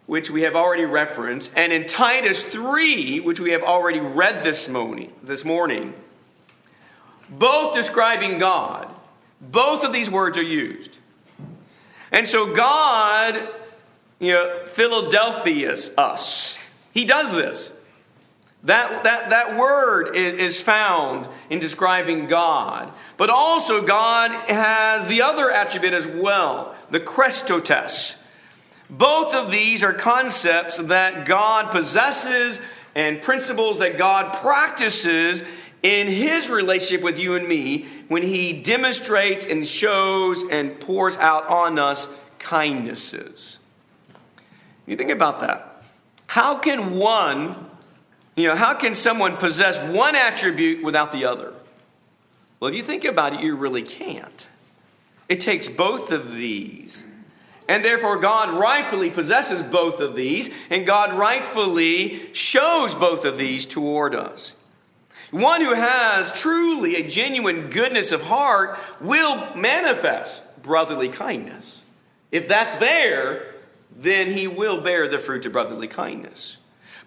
which 0.07 0.29
we 0.29 0.41
have 0.41 0.57
already 0.57 0.83
referenced, 0.83 1.53
and 1.55 1.71
in 1.71 1.87
Titus 1.87 2.43
3, 2.43 3.21
which 3.21 3.39
we 3.39 3.51
have 3.51 3.63
already 3.63 4.01
read 4.01 4.43
this 4.43 4.67
morning, 4.67 5.13
this 5.23 5.45
morning, 5.45 5.93
both 7.29 7.73
describing 7.73 8.39
God, 8.39 8.93
both 9.39 9.85
of 9.85 9.93
these 9.93 10.11
words 10.11 10.37
are 10.37 10.43
used. 10.43 10.97
And 12.11 12.27
so 12.27 12.53
God, 12.53 13.47
you 14.19 14.33
know, 14.33 14.65
Philadelphia's 14.65 15.91
us. 15.97 16.61
He 16.91 17.05
does 17.05 17.31
this. 17.31 17.72
That, 18.65 19.03
that, 19.03 19.29
that 19.31 19.57
word 19.57 20.15
is 20.15 20.61
found 20.61 21.27
in 21.49 21.59
describing 21.59 22.27
God. 22.27 22.93
But 23.17 23.29
also, 23.29 23.81
God 23.81 24.31
has 24.49 25.05
the 25.07 25.21
other 25.21 25.51
attribute 25.51 25.93
as 25.93 26.07
well, 26.07 26.73
the 26.89 27.01
Christotes. 27.01 28.21
Both 28.89 29.33
of 29.33 29.51
these 29.51 29.83
are 29.83 29.93
concepts 29.93 30.77
that 30.77 31.25
God 31.25 31.71
possesses 31.71 32.61
and 32.95 33.21
principles 33.21 33.79
that 33.79 33.97
God 33.97 34.33
practices 34.39 35.43
in 35.81 36.07
his 36.07 36.49
relationship 36.49 37.03
with 37.03 37.19
you 37.19 37.35
and 37.35 37.47
me 37.47 37.85
when 38.07 38.23
he 38.23 38.53
demonstrates 38.53 39.45
and 39.45 39.67
shows 39.67 40.43
and 40.49 40.79
pours 40.79 41.17
out 41.17 41.45
on 41.47 41.77
us 41.77 42.07
kindnesses. 42.39 43.59
You 44.85 44.95
think 44.95 45.09
about 45.09 45.41
that. 45.41 45.83
How 46.27 46.57
can 46.57 46.97
one 46.97 47.71
you 48.35 48.47
know, 48.47 48.55
how 48.55 48.73
can 48.73 48.93
someone 48.93 49.37
possess 49.37 49.79
one 49.79 50.15
attribute 50.15 50.83
without 50.83 51.11
the 51.11 51.25
other? 51.25 51.53
Well, 52.59 52.71
if 52.71 52.77
you 52.77 52.83
think 52.83 53.05
about 53.05 53.33
it, 53.33 53.41
you 53.41 53.55
really 53.55 53.83
can't. 53.83 54.47
It 55.29 55.39
takes 55.39 55.67
both 55.69 56.11
of 56.11 56.35
these. 56.35 57.03
And 57.67 57.83
therefore, 57.83 58.19
God 58.19 58.49
rightfully 58.49 59.09
possesses 59.09 59.61
both 59.61 59.99
of 59.99 60.15
these, 60.15 60.49
and 60.69 60.85
God 60.85 61.13
rightfully 61.13 62.33
shows 62.33 62.93
both 62.93 63.25
of 63.25 63.37
these 63.37 63.65
toward 63.65 64.15
us. 64.15 64.55
One 65.31 65.61
who 65.61 65.73
has 65.73 66.31
truly 66.33 66.95
a 66.95 67.07
genuine 67.07 67.69
goodness 67.69 68.11
of 68.11 68.21
heart 68.23 68.77
will 69.01 69.55
manifest 69.55 70.43
brotherly 70.61 71.09
kindness. 71.09 71.81
If 72.31 72.47
that's 72.47 72.75
there, 72.75 73.55
then 73.95 74.27
he 74.27 74.47
will 74.47 74.81
bear 74.81 75.07
the 75.07 75.19
fruit 75.19 75.45
of 75.45 75.51
brotherly 75.53 75.87
kindness. 75.87 76.57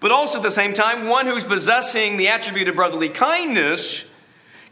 But 0.01 0.11
also 0.11 0.39
at 0.39 0.43
the 0.43 0.51
same 0.51 0.75
time, 0.75 1.09
one 1.09 1.27
who's 1.27 1.45
possessing 1.45 2.17
the 2.17 2.29
attribute 2.29 2.69
of 2.69 2.77
brotherly 2.77 3.09
kindness 3.09 4.09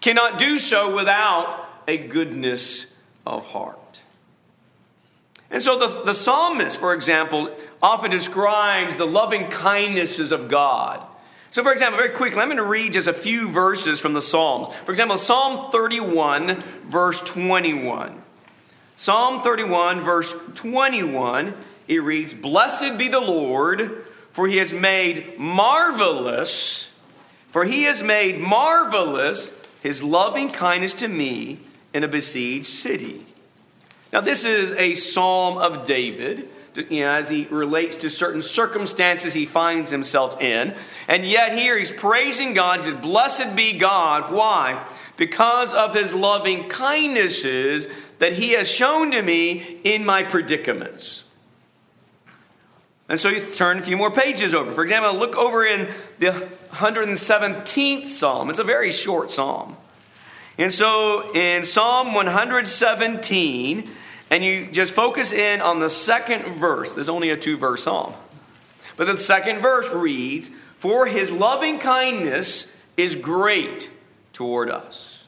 cannot 0.00 0.38
do 0.38 0.58
so 0.58 0.94
without 0.94 1.82
a 1.88 1.96
goodness 1.96 2.86
of 3.26 3.46
heart. 3.46 4.02
And 5.50 5.62
so 5.62 5.78
the, 5.78 6.02
the 6.02 6.14
psalmist, 6.14 6.78
for 6.78 6.94
example, 6.94 7.54
often 7.82 8.10
describes 8.10 8.96
the 8.96 9.06
loving 9.06 9.48
kindnesses 9.50 10.32
of 10.32 10.48
God. 10.48 11.00
So, 11.50 11.62
for 11.62 11.72
example, 11.72 11.98
very 11.98 12.10
quickly, 12.10 12.40
I'm 12.40 12.48
going 12.48 12.56
to 12.56 12.64
read 12.64 12.94
just 12.94 13.06
a 13.06 13.12
few 13.12 13.48
verses 13.48 14.00
from 14.00 14.12
the 14.12 14.20
Psalms. 14.20 14.66
For 14.84 14.90
example, 14.90 15.16
Psalm 15.16 15.70
31, 15.70 16.60
verse 16.86 17.20
21. 17.20 18.20
Psalm 18.96 19.42
31, 19.42 20.00
verse 20.00 20.34
21, 20.54 21.54
it 21.86 22.02
reads, 22.02 22.34
Blessed 22.34 22.98
be 22.98 23.06
the 23.06 23.20
Lord 23.20 24.03
for 24.34 24.48
he 24.48 24.56
has 24.56 24.74
made 24.74 25.38
marvelous, 25.38 26.90
for 27.50 27.64
he 27.64 27.84
has 27.84 28.02
made 28.02 28.40
marvelous 28.40 29.52
his 29.80 30.02
loving 30.02 30.50
kindness 30.50 30.92
to 30.94 31.06
me 31.06 31.58
in 31.94 32.02
a 32.02 32.08
besieged 32.08 32.66
city. 32.66 33.24
Now, 34.12 34.20
this 34.20 34.44
is 34.44 34.72
a 34.72 34.94
psalm 34.94 35.58
of 35.58 35.86
David. 35.86 36.48
You 36.76 37.04
know, 37.04 37.10
as 37.10 37.28
he 37.28 37.44
relates 37.44 37.94
to 37.96 38.10
certain 38.10 38.42
circumstances 38.42 39.34
he 39.34 39.46
finds 39.46 39.90
himself 39.90 40.40
in. 40.40 40.74
And 41.06 41.24
yet, 41.24 41.56
here 41.56 41.78
he's 41.78 41.92
praising 41.92 42.54
God. 42.54 42.80
He 42.80 42.86
says, 42.86 43.00
Blessed 43.00 43.54
be 43.54 43.78
God. 43.78 44.32
Why? 44.32 44.84
Because 45.16 45.72
of 45.74 45.94
his 45.94 46.12
loving 46.12 46.64
kindnesses 46.64 47.86
that 48.18 48.32
he 48.32 48.50
has 48.50 48.68
shown 48.68 49.12
to 49.12 49.22
me 49.22 49.78
in 49.84 50.04
my 50.04 50.24
predicaments. 50.24 51.23
And 53.08 53.20
so 53.20 53.28
you 53.28 53.40
turn 53.40 53.78
a 53.78 53.82
few 53.82 53.96
more 53.96 54.10
pages 54.10 54.54
over. 54.54 54.72
For 54.72 54.82
example, 54.82 55.14
look 55.14 55.36
over 55.36 55.64
in 55.64 55.88
the 56.18 56.30
117th 56.70 58.08
Psalm. 58.08 58.48
It's 58.48 58.58
a 58.58 58.64
very 58.64 58.92
short 58.92 59.30
psalm. 59.30 59.76
And 60.56 60.72
so 60.72 61.32
in 61.34 61.64
Psalm 61.64 62.14
117, 62.14 63.90
and 64.30 64.44
you 64.44 64.68
just 64.70 64.94
focus 64.94 65.32
in 65.32 65.60
on 65.60 65.80
the 65.80 65.90
second 65.90 66.44
verse, 66.54 66.94
there's 66.94 67.08
only 67.08 67.30
a 67.30 67.36
two 67.36 67.56
verse 67.56 67.84
psalm. 67.84 68.14
But 68.96 69.06
the 69.06 69.18
second 69.18 69.60
verse 69.60 69.90
reads, 69.90 70.50
For 70.76 71.06
his 71.06 71.30
loving 71.30 71.78
kindness 71.78 72.74
is 72.96 73.16
great 73.16 73.90
toward 74.32 74.70
us, 74.70 75.26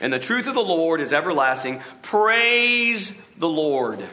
and 0.00 0.12
the 0.12 0.18
truth 0.18 0.46
of 0.48 0.54
the 0.54 0.60
Lord 0.60 1.00
is 1.00 1.12
everlasting. 1.12 1.80
Praise 2.02 3.16
the 3.38 3.48
Lord. 3.48 4.06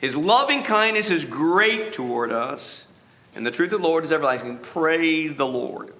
His 0.00 0.16
loving 0.16 0.62
kindness 0.62 1.10
is 1.10 1.26
great 1.26 1.92
toward 1.92 2.32
us, 2.32 2.86
and 3.34 3.46
the 3.46 3.50
truth 3.50 3.72
of 3.72 3.82
the 3.82 3.86
Lord 3.86 4.04
is 4.04 4.12
everlasting. 4.12 4.58
Praise 4.58 5.34
the 5.34 5.46
Lord. 5.46 5.92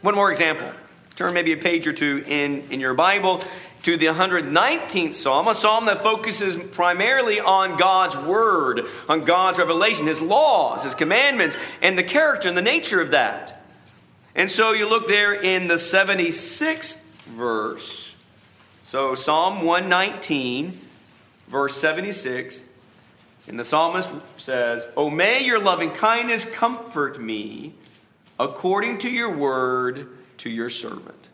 One 0.00 0.14
more 0.14 0.30
example. 0.30 0.70
Turn 1.16 1.34
maybe 1.34 1.52
a 1.52 1.56
page 1.56 1.86
or 1.86 1.92
two 1.92 2.22
in, 2.26 2.68
in 2.70 2.78
your 2.78 2.94
Bible 2.94 3.42
to 3.82 3.96
the 3.96 4.06
119th 4.06 5.14
Psalm, 5.14 5.48
a 5.48 5.54
psalm 5.54 5.86
that 5.86 6.02
focuses 6.02 6.56
primarily 6.56 7.40
on 7.40 7.76
God's 7.76 8.16
Word, 8.16 8.82
on 9.08 9.22
God's 9.22 9.58
revelation, 9.58 10.06
His 10.06 10.20
laws, 10.20 10.84
His 10.84 10.94
commandments, 10.94 11.56
and 11.82 11.98
the 11.98 12.02
character 12.02 12.48
and 12.48 12.56
the 12.56 12.62
nature 12.62 13.00
of 13.00 13.10
that. 13.10 13.62
And 14.34 14.50
so 14.50 14.72
you 14.72 14.88
look 14.88 15.08
there 15.08 15.32
in 15.32 15.66
the 15.66 15.74
76th 15.74 17.00
verse. 17.22 18.14
So 18.82 19.14
Psalm 19.14 19.62
119, 19.62 20.78
verse 21.48 21.76
76. 21.76 22.62
And 23.48 23.58
the 23.58 23.64
psalmist 23.64 24.12
says, 24.36 24.86
Oh, 24.96 25.10
may 25.10 25.44
your 25.44 25.60
loving 25.60 25.90
kindness 25.90 26.44
comfort 26.44 27.20
me 27.20 27.74
according 28.38 28.98
to 28.98 29.10
your 29.10 29.36
word 29.36 30.08
to 30.38 30.50
your 30.50 30.68
servant. 30.68 31.28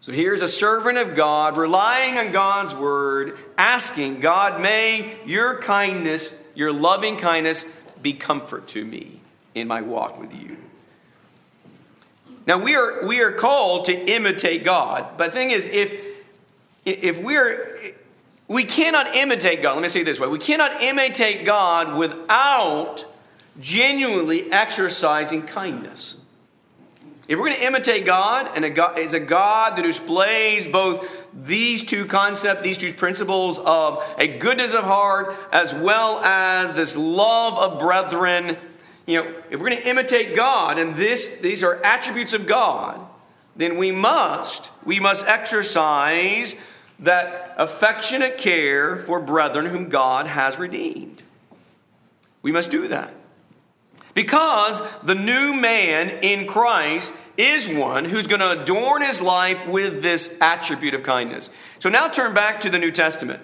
So 0.00 0.12
here's 0.12 0.40
a 0.40 0.48
servant 0.48 0.96
of 0.96 1.14
God 1.14 1.56
relying 1.56 2.16
on 2.16 2.32
God's 2.32 2.74
word, 2.74 3.38
asking, 3.58 4.20
God, 4.20 4.60
may 4.60 5.18
your 5.26 5.60
kindness, 5.60 6.34
your 6.54 6.72
loving 6.72 7.18
kindness, 7.18 7.66
be 8.00 8.14
comfort 8.14 8.66
to 8.68 8.84
me 8.84 9.20
in 9.54 9.68
my 9.68 9.82
walk 9.82 10.18
with 10.18 10.34
you. 10.34 10.56
Now 12.46 12.62
we 12.62 12.74
are 12.74 13.06
we 13.06 13.20
are 13.20 13.32
called 13.32 13.84
to 13.86 13.94
imitate 13.94 14.64
God, 14.64 15.18
but 15.18 15.32
the 15.32 15.38
thing 15.38 15.50
is, 15.50 15.66
if 15.66 15.92
if 16.86 17.22
we're 17.22 17.69
we 18.50 18.64
cannot 18.64 19.14
imitate 19.14 19.62
God. 19.62 19.74
Let 19.74 19.82
me 19.82 19.88
say 19.88 20.00
it 20.00 20.04
this 20.04 20.18
way 20.18 20.26
we 20.26 20.40
cannot 20.40 20.82
imitate 20.82 21.44
God 21.44 21.96
without 21.96 23.04
genuinely 23.60 24.50
exercising 24.50 25.42
kindness. 25.42 26.16
If 27.28 27.38
we're 27.38 27.46
going 27.46 27.60
to 27.60 27.66
imitate 27.66 28.04
God, 28.04 28.50
and 28.56 28.64
it's 28.64 29.14
a 29.14 29.20
God 29.20 29.76
that 29.76 29.82
displays 29.82 30.66
both 30.66 31.28
these 31.32 31.84
two 31.84 32.06
concepts, 32.06 32.62
these 32.62 32.76
two 32.76 32.92
principles 32.92 33.60
of 33.60 34.02
a 34.18 34.26
goodness 34.26 34.74
of 34.74 34.82
heart, 34.82 35.36
as 35.52 35.72
well 35.72 36.18
as 36.18 36.74
this 36.74 36.96
love 36.96 37.56
of 37.56 37.78
brethren, 37.78 38.56
you 39.06 39.22
know, 39.22 39.34
if 39.48 39.60
we're 39.60 39.68
going 39.68 39.80
to 39.80 39.88
imitate 39.88 40.34
God, 40.34 40.76
and 40.76 40.96
this, 40.96 41.28
these 41.36 41.62
are 41.62 41.80
attributes 41.84 42.32
of 42.32 42.48
God, 42.48 43.00
then 43.54 43.76
we 43.76 43.92
must, 43.92 44.72
we 44.84 44.98
must 44.98 45.24
exercise 45.26 46.56
that 47.00 47.54
affectionate 47.56 48.38
care 48.38 48.96
for 48.96 49.20
brethren 49.20 49.66
whom 49.66 49.88
God 49.88 50.26
has 50.26 50.58
redeemed. 50.58 51.22
We 52.42 52.52
must 52.52 52.70
do 52.70 52.88
that. 52.88 53.14
Because 54.14 54.82
the 55.02 55.14
new 55.14 55.54
man 55.54 56.10
in 56.22 56.46
Christ 56.46 57.12
is 57.36 57.68
one 57.68 58.04
who's 58.04 58.26
going 58.26 58.40
to 58.40 58.62
adorn 58.62 59.02
his 59.02 59.22
life 59.22 59.66
with 59.66 60.02
this 60.02 60.34
attribute 60.40 60.94
of 60.94 61.02
kindness. 61.02 61.48
So 61.78 61.88
now 61.88 62.08
turn 62.08 62.34
back 62.34 62.60
to 62.62 62.70
the 62.70 62.78
New 62.78 62.90
Testament. 62.90 63.42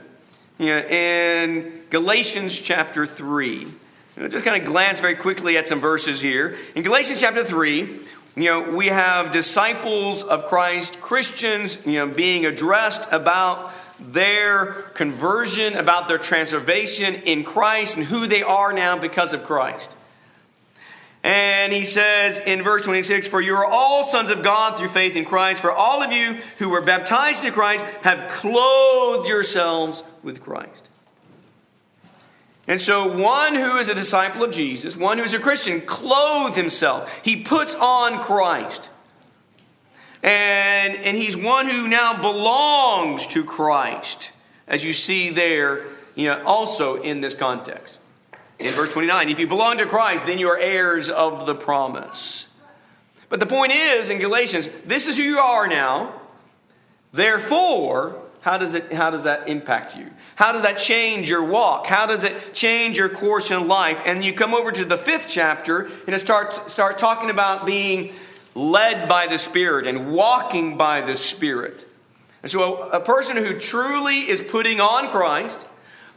In 0.58 1.84
Galatians 1.90 2.60
chapter 2.60 3.06
3. 3.06 3.58
You 3.58 4.22
know, 4.22 4.28
just 4.28 4.44
kind 4.44 4.60
of 4.60 4.66
glance 4.66 4.98
very 4.98 5.14
quickly 5.14 5.58
at 5.58 5.66
some 5.66 5.80
verses 5.80 6.20
here. 6.20 6.56
In 6.75 6.82
Galatians 6.82 7.20
chapter 7.20 7.44
3, 7.44 7.98
you 8.37 8.45
know, 8.45 8.76
we 8.76 8.88
have 8.88 9.33
disciples 9.33 10.23
of 10.23 10.45
Christ, 10.45 11.00
Christians, 11.00 11.78
you 11.87 11.95
know, 11.95 12.07
being 12.07 12.45
addressed 12.45 13.11
about 13.11 13.73
their 13.99 14.66
conversion, 14.95 15.75
about 15.75 16.07
their 16.07 16.19
transformation 16.19 17.14
in 17.14 17.45
Christ 17.45 17.97
and 17.97 18.05
who 18.05 18.26
they 18.26 18.43
are 18.43 18.75
now 18.75 18.99
because 18.99 19.33
of 19.33 19.43
Christ. 19.43 19.97
And 21.25 21.73
he 21.73 21.83
says 21.83 22.38
in 22.38 22.62
verse 22.62 22.83
26 22.83 23.26
For 23.26 23.40
you 23.40 23.57
are 23.57 23.64
all 23.64 24.05
sons 24.05 24.28
of 24.28 24.43
God 24.43 24.76
through 24.76 24.90
faith 24.90 25.16
in 25.16 25.25
Christ. 25.25 25.62
For 25.62 25.73
all 25.73 26.02
of 26.02 26.12
you 26.12 26.35
who 26.59 26.69
were 26.69 26.83
baptized 26.83 27.40
into 27.40 27.52
Christ 27.52 27.85
have 28.02 28.31
clothed 28.31 29.28
yourselves 29.28 30.05
with 30.23 30.43
Christ. 30.43 30.90
And 32.68 32.80
so, 32.80 33.16
one 33.16 33.54
who 33.54 33.76
is 33.76 33.88
a 33.88 33.94
disciple 33.94 34.42
of 34.42 34.50
Jesus, 34.50 34.96
one 34.96 35.18
who 35.18 35.25
is 35.25 35.35
a 35.35 35.38
Christian, 35.38 35.80
clothed 35.80 36.56
himself. 36.56 37.20
He 37.25 37.37
puts 37.37 37.75
on 37.76 38.20
Christ. 38.23 38.90
And, 40.23 40.96
and 40.96 41.16
he's 41.16 41.37
one 41.37 41.68
who 41.68 41.87
now 41.87 42.20
belongs 42.20 43.28
to 43.28 43.44
Christ, 43.44 44.32
as 44.66 44.85
you 44.85 44.92
see 44.92 45.30
there, 45.30 45.85
you 46.16 46.26
know, 46.26 46.42
also 46.44 47.00
in 47.00 47.20
this 47.20 47.35
context. 47.35 48.00
In 48.58 48.73
verse 48.73 48.92
29, 48.92 49.28
if 49.28 49.38
you 49.38 49.46
belong 49.46 49.78
to 49.78 49.87
Christ, 49.87 50.26
then 50.26 50.38
you 50.38 50.49
are 50.49 50.58
heirs 50.58 51.08
of 51.08 51.46
the 51.46 51.54
promise. 51.54 52.49
But 53.28 53.38
the 53.38 53.46
point 53.46 53.73
is, 53.73 54.11
in 54.11 54.18
Galatians, 54.18 54.68
this 54.85 55.06
is 55.06 55.16
who 55.16 55.23
you 55.23 55.38
are 55.38 55.68
now. 55.68 56.20
Therefore, 57.12 58.20
how 58.40 58.58
does, 58.58 58.75
it, 58.75 58.92
how 58.92 59.11
does 59.11 59.25
that 59.25 59.49
impact 59.49 59.96
you? 59.96 60.11
How 60.37 60.52
does 60.52 60.62
that 60.62 60.76
change 60.78 61.28
your 61.28 61.43
walk? 61.43 61.87
How 61.87 62.07
does 62.07 62.23
it 62.23 62.55
change 62.55 62.99
your 62.99 63.09
course 63.09 63.50
in 63.50 63.66
life? 63.69 64.00
And 64.05 64.23
you 64.23 64.35
come 64.35 64.55
over 64.55 64.71
to 64.71 64.85
the 64.85 64.99
fifth 64.99 65.26
chapter 65.28 65.90
and 66.07 66.14
it 66.14 66.21
starts, 66.21 66.73
starts 66.73 67.00
talking 67.00 67.31
about 67.31 67.64
being 67.66 68.12
led 68.55 69.09
by 69.09 69.26
the 69.26 69.38
Spirit 69.38 69.87
and 69.87 70.12
walking 70.12 70.76
by 70.76 71.00
the 71.00 71.16
Spirit. 71.16 71.87
And 72.43 72.50
so, 72.50 72.83
a, 72.83 72.99
a 72.99 73.00
person 73.00 73.38
who 73.38 73.59
truly 73.59 74.28
is 74.28 74.43
putting 74.43 74.78
on 74.78 75.09
Christ, 75.09 75.66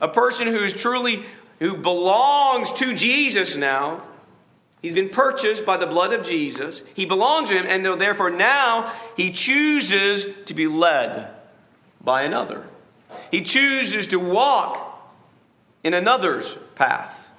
a 0.02 0.10
person 0.10 0.48
who 0.48 0.64
is 0.64 0.74
truly 0.74 1.24
who 1.60 1.78
belongs 1.78 2.72
to 2.74 2.94
Jesus 2.94 3.56
now. 3.56 4.04
He's 4.82 4.94
been 4.94 5.10
purchased 5.10 5.66
by 5.66 5.76
the 5.76 5.88
blood 5.88 6.14
of 6.14 6.26
Jesus. 6.26 6.84
He 6.94 7.06
belongs 7.06 7.50
to 7.50 7.58
him, 7.58 7.66
and 7.68 8.00
therefore 8.00 8.30
now 8.30 8.94
he 9.18 9.32
chooses 9.32 10.28
to 10.46 10.54
be 10.54 10.68
led 10.68 11.30
by 12.02 12.24
another. 12.24 12.66
He 13.32 13.42
chooses 13.42 14.08
to 14.08 14.20
walk 14.20 14.86
in 15.84 15.94
another's 15.94 16.58
path. 16.76 17.30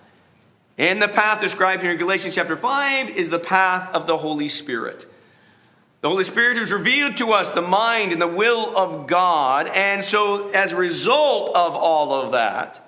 And 0.78 1.00
the 1.00 1.08
path 1.08 1.40
described 1.40 1.82
here 1.82 1.92
in 1.92 1.98
Galatians 1.98 2.34
chapter 2.34 2.56
5 2.56 3.10
is 3.10 3.28
the 3.30 3.38
path 3.38 3.94
of 3.94 4.06
the 4.06 4.16
Holy 4.16 4.48
Spirit. 4.48 5.06
The 6.00 6.08
Holy 6.08 6.24
Spirit 6.24 6.56
who's 6.56 6.72
revealed 6.72 7.18
to 7.18 7.32
us 7.32 7.50
the 7.50 7.60
mind 7.60 8.12
and 8.12 8.22
the 8.22 8.26
will 8.26 8.74
of 8.76 9.06
God. 9.06 9.66
And 9.66 10.02
so, 10.02 10.48
as 10.50 10.72
a 10.72 10.76
result 10.76 11.54
of 11.54 11.76
all 11.76 12.14
of 12.14 12.32
that, 12.32 12.80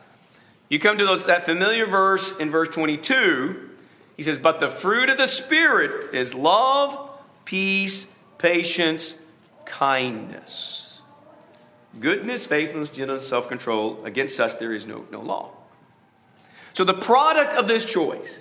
you 0.71 0.79
come 0.79 0.97
to 0.97 1.05
those, 1.05 1.27
that 1.27 1.45
familiar 1.45 1.85
verse 1.85 2.35
in 2.39 2.51
verse 2.51 2.69
22. 2.69 3.69
He 4.17 4.23
says, 4.23 4.39
But 4.39 4.61
the 4.61 4.69
fruit 4.69 5.11
of 5.11 5.19
the 5.19 5.27
Spirit 5.27 6.15
is 6.15 6.35
love, 6.35 7.11
peace, 7.45 8.07
patience, 8.39 9.15
kindness, 9.67 10.92
goodness, 12.01 12.47
faithfulness, 12.47 12.91
gentleness, 12.91 13.29
self 13.29 13.49
control. 13.49 14.05
Against 14.05 14.37
such 14.37 14.59
there 14.59 14.73
is 14.73 14.87
no, 14.87 15.07
no 15.11 15.21
law. 15.21 15.51
So, 16.75 16.85
the 16.85 16.95
product 16.95 17.53
of 17.55 17.69
this 17.69 17.85
choice, 17.85 18.41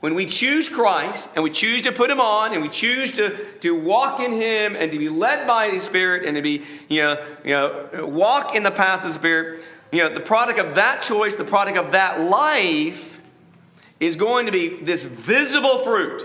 when 0.00 0.14
we 0.14 0.26
choose 0.26 0.68
Christ 0.68 1.28
and 1.34 1.44
we 1.44 1.50
choose 1.50 1.82
to 1.82 1.92
put 1.92 2.10
Him 2.10 2.20
on 2.20 2.52
and 2.52 2.62
we 2.62 2.68
choose 2.68 3.12
to, 3.12 3.36
to 3.60 3.74
walk 3.74 4.20
in 4.20 4.32
Him 4.32 4.76
and 4.76 4.92
to 4.92 4.98
be 4.98 5.08
led 5.08 5.46
by 5.46 5.70
the 5.70 5.80
Spirit 5.80 6.26
and 6.26 6.36
to 6.36 6.42
be, 6.42 6.64
you 6.88 7.02
know, 7.02 7.24
you 7.44 7.52
know, 7.52 8.06
walk 8.06 8.54
in 8.54 8.62
the 8.62 8.70
path 8.70 9.02
of 9.04 9.08
the 9.08 9.14
Spirit, 9.14 9.62
you 9.90 10.02
know, 10.02 10.12
the 10.12 10.20
product 10.20 10.58
of 10.58 10.74
that 10.74 11.02
choice, 11.02 11.34
the 11.34 11.44
product 11.44 11.78
of 11.78 11.92
that 11.92 12.20
life 12.20 13.20
is 14.00 14.16
going 14.16 14.46
to 14.46 14.52
be 14.52 14.80
this 14.82 15.04
visible 15.04 15.78
fruit. 15.78 16.22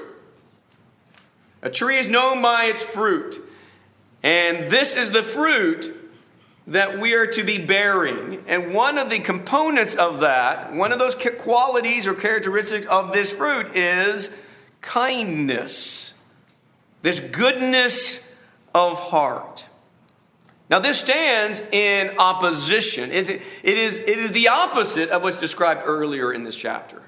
A 1.61 1.69
tree 1.69 1.97
is 1.97 2.07
known 2.07 2.41
by 2.41 2.65
its 2.65 2.83
fruit. 2.83 3.39
And 4.23 4.71
this 4.71 4.95
is 4.95 5.11
the 5.11 5.23
fruit 5.23 5.93
that 6.67 6.99
we 6.99 7.13
are 7.13 7.25
to 7.25 7.43
be 7.43 7.57
bearing. 7.57 8.43
And 8.45 8.73
one 8.73 8.97
of 8.97 9.09
the 9.09 9.19
components 9.19 9.95
of 9.95 10.19
that, 10.19 10.73
one 10.73 10.91
of 10.91 10.99
those 10.99 11.15
qualities 11.39 12.05
or 12.05 12.13
characteristics 12.13 12.85
of 12.87 13.13
this 13.13 13.31
fruit 13.31 13.75
is 13.75 14.35
kindness, 14.81 16.13
this 17.01 17.19
goodness 17.19 18.29
of 18.75 18.99
heart. 18.99 19.65
Now, 20.69 20.79
this 20.79 20.99
stands 20.99 21.61
in 21.71 22.17
opposition. 22.19 23.11
It 23.11 23.29
is, 23.63 23.99
it 23.99 24.19
is 24.19 24.33
the 24.33 24.49
opposite 24.49 25.09
of 25.09 25.23
what's 25.23 25.37
described 25.37 25.83
earlier 25.85 26.33
in 26.33 26.43
this 26.43 26.57
chapter. 26.57 27.01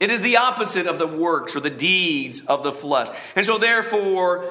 It 0.00 0.10
is 0.10 0.22
the 0.22 0.38
opposite 0.38 0.88
of 0.88 0.98
the 0.98 1.06
works 1.06 1.54
or 1.54 1.60
the 1.60 1.70
deeds 1.70 2.40
of 2.46 2.64
the 2.64 2.72
flesh. 2.72 3.08
And 3.36 3.46
so, 3.46 3.58
therefore, 3.58 4.50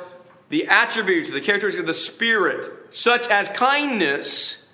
the 0.50 0.68
attributes, 0.68 1.30
the 1.30 1.42
characteristics 1.42 1.80
of 1.80 1.86
the 1.86 1.94
Spirit, 1.94 2.66
such 2.94 3.28
as 3.28 3.48
kindness, 3.50 4.68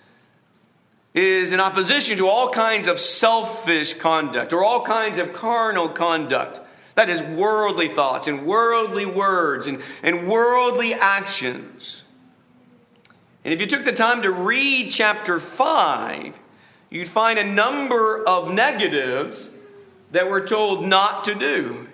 is 1.14 1.54
in 1.54 1.60
opposition 1.60 2.18
to 2.18 2.28
all 2.28 2.50
kinds 2.50 2.88
of 2.88 3.00
selfish 3.00 3.94
conduct 3.94 4.52
or 4.52 4.64
all 4.64 4.82
kinds 4.82 5.18
of 5.18 5.32
carnal 5.34 5.88
conduct. 5.88 6.60
That 6.96 7.10
is 7.10 7.22
worldly 7.22 7.90
thoughts 7.90 8.28
and 8.28 8.46
worldly 8.46 9.06
words 9.06 9.68
and, 9.68 9.82
and 10.02 10.28
worldly 10.28 10.94
actions. 10.94 12.04
And 13.44 13.54
if 13.54 13.62
you 13.62 13.68
took 13.68 13.84
the 13.84 13.92
time 13.92 14.22
to 14.24 14.32
read 14.32 14.90
chapter 14.90 15.40
5, 15.40 16.40
you'd 16.90 17.08
find 17.08 17.38
a 17.38 17.44
number 17.44 18.24
of 18.28 18.52
negatives 18.52 19.52
that 20.12 20.30
we're 20.30 20.48
told 20.48 20.86
not 20.86 21.26
to 21.26 21.36
do. 21.36 21.88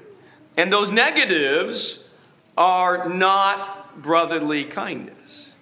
And 0.56 0.72
those 0.72 0.92
negatives 0.92 2.01
are 2.62 3.10
not 3.10 4.04
brotherly 4.04 4.64
kindness. 4.64 5.56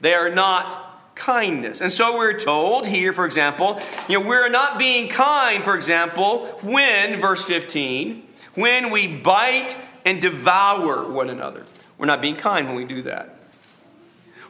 They 0.00 0.14
are 0.14 0.30
not 0.30 1.16
kindness. 1.16 1.80
And 1.80 1.92
so 1.92 2.16
we're 2.16 2.38
told 2.38 2.86
here, 2.86 3.12
for 3.12 3.26
example, 3.26 3.80
you 4.08 4.20
know, 4.20 4.26
we're 4.26 4.48
not 4.48 4.78
being 4.78 5.08
kind, 5.08 5.64
for 5.64 5.74
example, 5.74 6.46
when, 6.62 7.20
verse 7.20 7.44
15, 7.44 8.22
when 8.54 8.92
we 8.92 9.08
bite 9.08 9.76
and 10.04 10.22
devour 10.22 11.10
one 11.10 11.28
another. 11.28 11.66
We're 11.98 12.06
not 12.06 12.22
being 12.22 12.36
kind 12.36 12.68
when 12.68 12.76
we 12.76 12.84
do 12.84 13.02
that. 13.02 13.36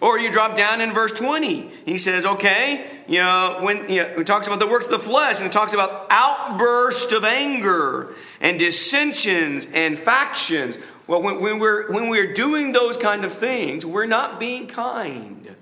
Or 0.02 0.18
you 0.18 0.30
drop 0.30 0.58
down 0.58 0.82
in 0.82 0.92
verse 0.92 1.12
20. 1.12 1.70
He 1.86 1.96
says, 1.96 2.26
okay, 2.26 3.00
you 3.08 3.20
know, 3.20 3.60
when 3.60 3.88
you 3.88 4.02
know, 4.02 4.14
he 4.18 4.24
talks 4.24 4.46
about 4.46 4.58
the 4.58 4.66
works 4.66 4.84
of 4.84 4.90
the 4.90 4.98
flesh 4.98 5.38
and 5.38 5.46
it 5.46 5.52
talks 5.52 5.72
about 5.72 6.06
outburst 6.10 7.12
of 7.12 7.24
anger 7.24 8.14
and 8.42 8.58
dissensions 8.58 9.66
and 9.72 9.98
factions. 9.98 10.76
Well, 11.06 11.22
when, 11.22 11.40
when, 11.40 11.58
we're, 11.58 11.92
when 11.92 12.08
we're 12.08 12.32
doing 12.32 12.72
those 12.72 12.96
kind 12.96 13.24
of 13.24 13.32
things, 13.32 13.84
we're 13.84 14.06
not 14.06 14.40
being 14.40 14.66
kind. 14.66 15.54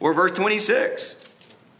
Or 0.00 0.14
verse 0.14 0.32
26 0.32 1.16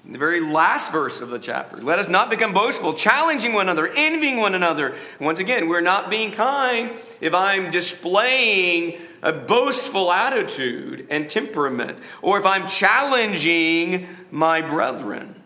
the 0.07 0.19
very 0.19 0.41
last 0.41 0.93
verse 0.93 1.21
of 1.21 1.31
the 1.31 1.39
chapter. 1.39 1.79
Let 1.79 1.99
us 1.99 2.09
not 2.09 2.29
become 2.29 2.53
boastful, 2.53 2.93
challenging 2.93 3.55
one 3.55 3.69
another, 3.69 3.89
envying 3.89 4.37
one 4.37 4.55
another. 4.55 4.97
Once 5.19 5.39
again, 5.39 5.69
we're 5.69 5.81
not 5.81 6.11
being 6.11 6.31
kind 6.31 6.93
if 7.21 7.35
I'm 7.35 7.71
displaying 7.71 9.01
a 9.23 9.33
boastful 9.33 10.13
attitude 10.13 11.07
and 11.09 11.31
temperament, 11.31 11.99
or 12.21 12.39
if 12.39 12.45
I'm 12.45 12.69
challenging 12.69 14.07
my 14.31 14.61
brethren. 14.61 15.43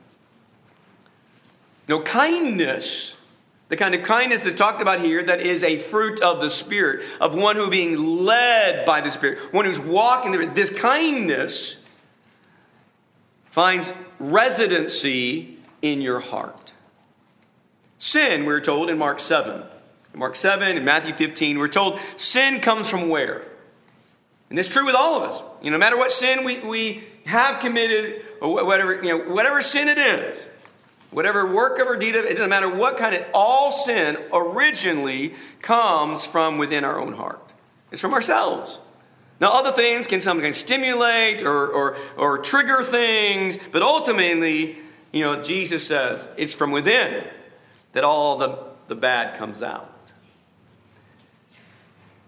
No, 1.86 2.00
kindness, 2.00 3.16
the 3.68 3.76
kind 3.76 3.94
of 3.94 4.02
kindness 4.02 4.44
that's 4.44 4.54
talked 4.54 4.80
about 4.80 5.00
here 5.00 5.22
that 5.22 5.40
is 5.40 5.62
a 5.62 5.76
fruit 5.76 6.20
of 6.22 6.40
the 6.40 6.50
Spirit, 6.50 7.04
of 7.20 7.34
one 7.34 7.56
who 7.56 7.68
being 7.68 8.24
led 8.24 8.86
by 8.86 9.00
the 9.00 9.10
Spirit, 9.10 9.52
one 9.52 9.64
who's 9.66 9.78
walking 9.78 10.32
there. 10.32 10.46
This 10.46 10.70
kindness 10.70 11.76
finds 13.50 13.92
residency 14.18 15.58
in 15.82 16.00
your 16.00 16.20
heart. 16.20 16.72
Sin, 17.98 18.46
we're 18.46 18.60
told 18.60 18.88
in 18.88 18.96
Mark 18.96 19.20
7. 19.20 19.62
In 20.14 20.18
Mark 20.18 20.36
7 20.36 20.76
and 20.76 20.84
Matthew 20.84 21.12
15, 21.12 21.58
we're 21.58 21.68
told 21.68 21.98
sin 22.16 22.60
comes 22.60 22.88
from 22.88 23.08
where? 23.08 23.42
And 24.48 24.58
it's 24.58 24.68
true 24.68 24.86
with 24.86 24.94
all 24.94 25.22
of 25.22 25.30
us. 25.30 25.42
You 25.60 25.70
know, 25.70 25.76
no 25.76 25.80
matter 25.80 25.98
what 25.98 26.10
sin 26.10 26.44
we, 26.44 26.60
we 26.60 27.04
have 27.26 27.60
committed, 27.60 28.24
or 28.40 28.64
whatever, 28.64 28.94
you 28.94 29.18
know, 29.18 29.30
whatever 29.30 29.60
sin 29.60 29.88
it 29.88 29.98
is, 29.98 30.46
whatever 31.10 31.52
work 31.52 31.78
of 31.78 31.86
or 31.86 31.96
deed 31.96 32.16
of, 32.16 32.24
it 32.24 32.36
doesn't 32.36 32.50
matter 32.50 32.68
what 32.68 32.96
kind 32.98 33.14
of, 33.14 33.24
all 33.32 33.70
sin 33.70 34.18
originally 34.32 35.34
comes 35.60 36.24
from 36.24 36.58
within 36.58 36.84
our 36.84 37.00
own 37.00 37.14
heart. 37.14 37.52
It's 37.90 38.00
from 38.00 38.12
ourselves. 38.12 38.80
Now, 39.40 39.52
other 39.52 39.70
things 39.70 40.06
can 40.06 40.20
sometimes 40.20 40.56
stimulate 40.56 41.42
or, 41.42 41.68
or, 41.68 41.96
or 42.16 42.38
trigger 42.38 42.82
things, 42.82 43.56
but 43.70 43.82
ultimately, 43.82 44.78
you 45.12 45.24
know, 45.24 45.42
Jesus 45.42 45.86
says 45.86 46.28
it's 46.36 46.52
from 46.52 46.70
within 46.72 47.24
that 47.92 48.04
all 48.04 48.36
the, 48.36 48.58
the 48.88 48.96
bad 48.96 49.38
comes 49.38 49.62
out. 49.62 49.94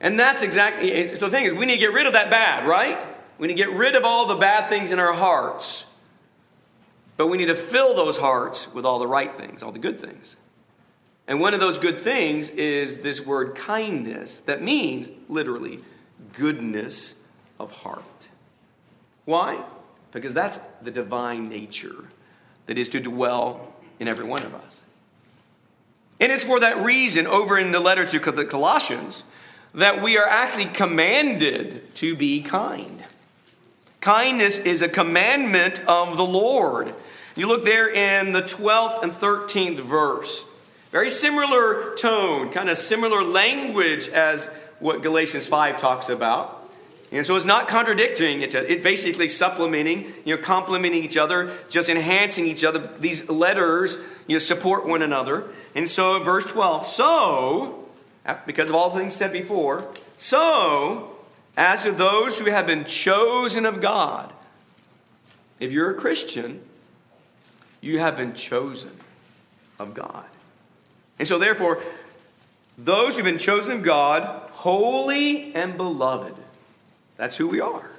And 0.00 0.18
that's 0.18 0.42
exactly 0.42 1.14
so 1.14 1.26
the 1.26 1.30
thing 1.30 1.44
is 1.44 1.52
we 1.52 1.66
need 1.66 1.74
to 1.74 1.80
get 1.80 1.92
rid 1.92 2.06
of 2.06 2.14
that 2.14 2.30
bad, 2.30 2.66
right? 2.66 3.04
We 3.38 3.48
need 3.48 3.54
to 3.54 3.62
get 3.62 3.72
rid 3.72 3.96
of 3.96 4.04
all 4.04 4.26
the 4.26 4.36
bad 4.36 4.68
things 4.68 4.92
in 4.92 4.98
our 4.98 5.12
hearts. 5.12 5.84
But 7.20 7.26
we 7.26 7.36
need 7.36 7.48
to 7.48 7.54
fill 7.54 7.94
those 7.94 8.16
hearts 8.16 8.72
with 8.72 8.86
all 8.86 8.98
the 8.98 9.06
right 9.06 9.36
things, 9.36 9.62
all 9.62 9.72
the 9.72 9.78
good 9.78 10.00
things. 10.00 10.38
And 11.28 11.38
one 11.38 11.52
of 11.52 11.60
those 11.60 11.78
good 11.78 11.98
things 11.98 12.48
is 12.48 13.00
this 13.00 13.20
word 13.20 13.54
kindness 13.56 14.40
that 14.46 14.62
means 14.62 15.06
literally 15.28 15.80
goodness 16.32 17.14
of 17.58 17.72
heart. 17.72 18.28
Why? 19.26 19.62
Because 20.12 20.32
that's 20.32 20.60
the 20.80 20.90
divine 20.90 21.50
nature 21.50 22.06
that 22.64 22.78
is 22.78 22.88
to 22.88 23.00
dwell 23.00 23.74
in 23.98 24.08
every 24.08 24.24
one 24.24 24.42
of 24.42 24.54
us. 24.54 24.84
And 26.20 26.32
it's 26.32 26.42
for 26.42 26.58
that 26.60 26.78
reason, 26.78 27.26
over 27.26 27.58
in 27.58 27.70
the 27.70 27.80
letter 27.80 28.06
to 28.06 28.32
the 28.32 28.46
Colossians, 28.46 29.24
that 29.74 30.00
we 30.00 30.16
are 30.16 30.26
actually 30.26 30.64
commanded 30.64 31.94
to 31.96 32.16
be 32.16 32.40
kind. 32.40 33.04
Kindness 34.00 34.58
is 34.58 34.80
a 34.80 34.88
commandment 34.88 35.80
of 35.80 36.16
the 36.16 36.24
Lord. 36.24 36.94
You 37.36 37.46
look 37.46 37.64
there 37.64 37.88
in 37.88 38.32
the 38.32 38.42
12th 38.42 39.02
and 39.02 39.12
13th 39.12 39.80
verse. 39.80 40.44
Very 40.90 41.10
similar 41.10 41.94
tone, 41.94 42.50
kind 42.50 42.68
of 42.68 42.76
similar 42.76 43.22
language 43.22 44.08
as 44.08 44.46
what 44.80 45.02
Galatians 45.02 45.46
5 45.46 45.78
talks 45.78 46.08
about. 46.08 46.56
And 47.12 47.26
so 47.26 47.34
it's 47.36 47.44
not 47.44 47.68
contradicting, 47.68 48.42
it's, 48.42 48.54
it's 48.54 48.82
basically 48.82 49.28
supplementing, 49.28 50.12
you 50.24 50.36
know, 50.36 50.42
complementing 50.42 51.02
each 51.02 51.16
other, 51.16 51.52
just 51.68 51.88
enhancing 51.88 52.46
each 52.46 52.64
other. 52.64 52.78
These 52.98 53.28
letters, 53.28 53.98
you 54.28 54.36
know, 54.36 54.38
support 54.38 54.86
one 54.86 55.02
another. 55.02 55.44
And 55.74 55.88
so, 55.88 56.22
verse 56.22 56.46
12, 56.46 56.86
so, 56.86 57.88
because 58.46 58.68
of 58.68 58.76
all 58.76 58.90
things 58.90 59.12
said 59.12 59.32
before, 59.32 59.88
so, 60.16 61.16
as 61.56 61.82
to 61.82 61.92
those 61.92 62.38
who 62.38 62.50
have 62.50 62.66
been 62.66 62.84
chosen 62.84 63.66
of 63.66 63.80
God, 63.80 64.32
if 65.58 65.72
you're 65.72 65.90
a 65.90 65.94
Christian, 65.94 66.60
you 67.80 67.98
have 67.98 68.16
been 68.16 68.34
chosen 68.34 68.92
of 69.78 69.94
God. 69.94 70.26
And 71.18 71.26
so, 71.26 71.38
therefore, 71.38 71.82
those 72.78 73.16
who've 73.16 73.24
been 73.24 73.38
chosen 73.38 73.72
of 73.72 73.82
God, 73.82 74.50
holy 74.52 75.54
and 75.54 75.76
beloved, 75.76 76.34
that's 77.16 77.36
who 77.36 77.48
we 77.48 77.60
are. 77.60 77.90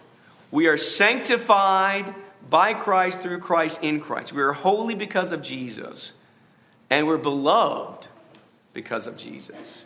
We 0.49 0.67
are 0.67 0.77
sanctified 0.77 2.13
by 2.49 2.73
Christ 2.73 3.21
through 3.21 3.39
Christ 3.39 3.83
in 3.83 4.01
Christ. 4.01 4.33
We 4.33 4.41
are 4.41 4.53
holy 4.53 4.95
because 4.95 5.31
of 5.31 5.41
Jesus, 5.41 6.13
and 6.89 7.07
we're 7.07 7.17
beloved 7.17 8.07
because 8.73 9.07
of 9.07 9.17
Jesus. 9.17 9.85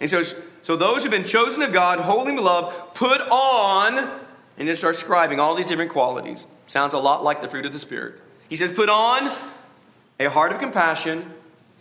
And 0.00 0.10
so, 0.10 0.22
so 0.62 0.76
those 0.76 1.02
who've 1.02 1.12
been 1.12 1.24
chosen 1.24 1.62
of 1.62 1.72
God, 1.72 2.00
holy 2.00 2.28
and 2.28 2.36
beloved, 2.36 2.94
put 2.94 3.20
on, 3.20 4.20
and 4.58 4.68
then 4.68 4.76
start 4.76 4.96
scribing 4.96 5.38
all 5.38 5.54
these 5.54 5.68
different 5.68 5.92
qualities. 5.92 6.46
Sounds 6.66 6.92
a 6.92 6.98
lot 6.98 7.22
like 7.22 7.40
the 7.40 7.48
fruit 7.48 7.64
of 7.64 7.72
the 7.72 7.78
Spirit. 7.78 8.20
He 8.52 8.56
says, 8.56 8.70
put 8.70 8.90
on 8.90 9.34
a 10.20 10.28
heart 10.28 10.52
of 10.52 10.58
compassion, 10.58 11.32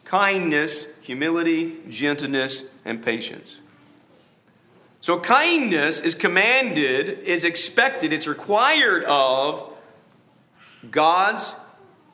kindness, 0.05 0.87
humility, 1.01 1.79
gentleness, 1.89 2.63
and 2.85 3.03
patience. 3.03 3.59
So, 5.01 5.19
kindness 5.19 5.99
is 5.99 6.15
commanded, 6.15 7.19
is 7.25 7.43
expected, 7.43 8.13
it's 8.13 8.25
required 8.25 9.03
of 9.03 9.69
God's 10.89 11.53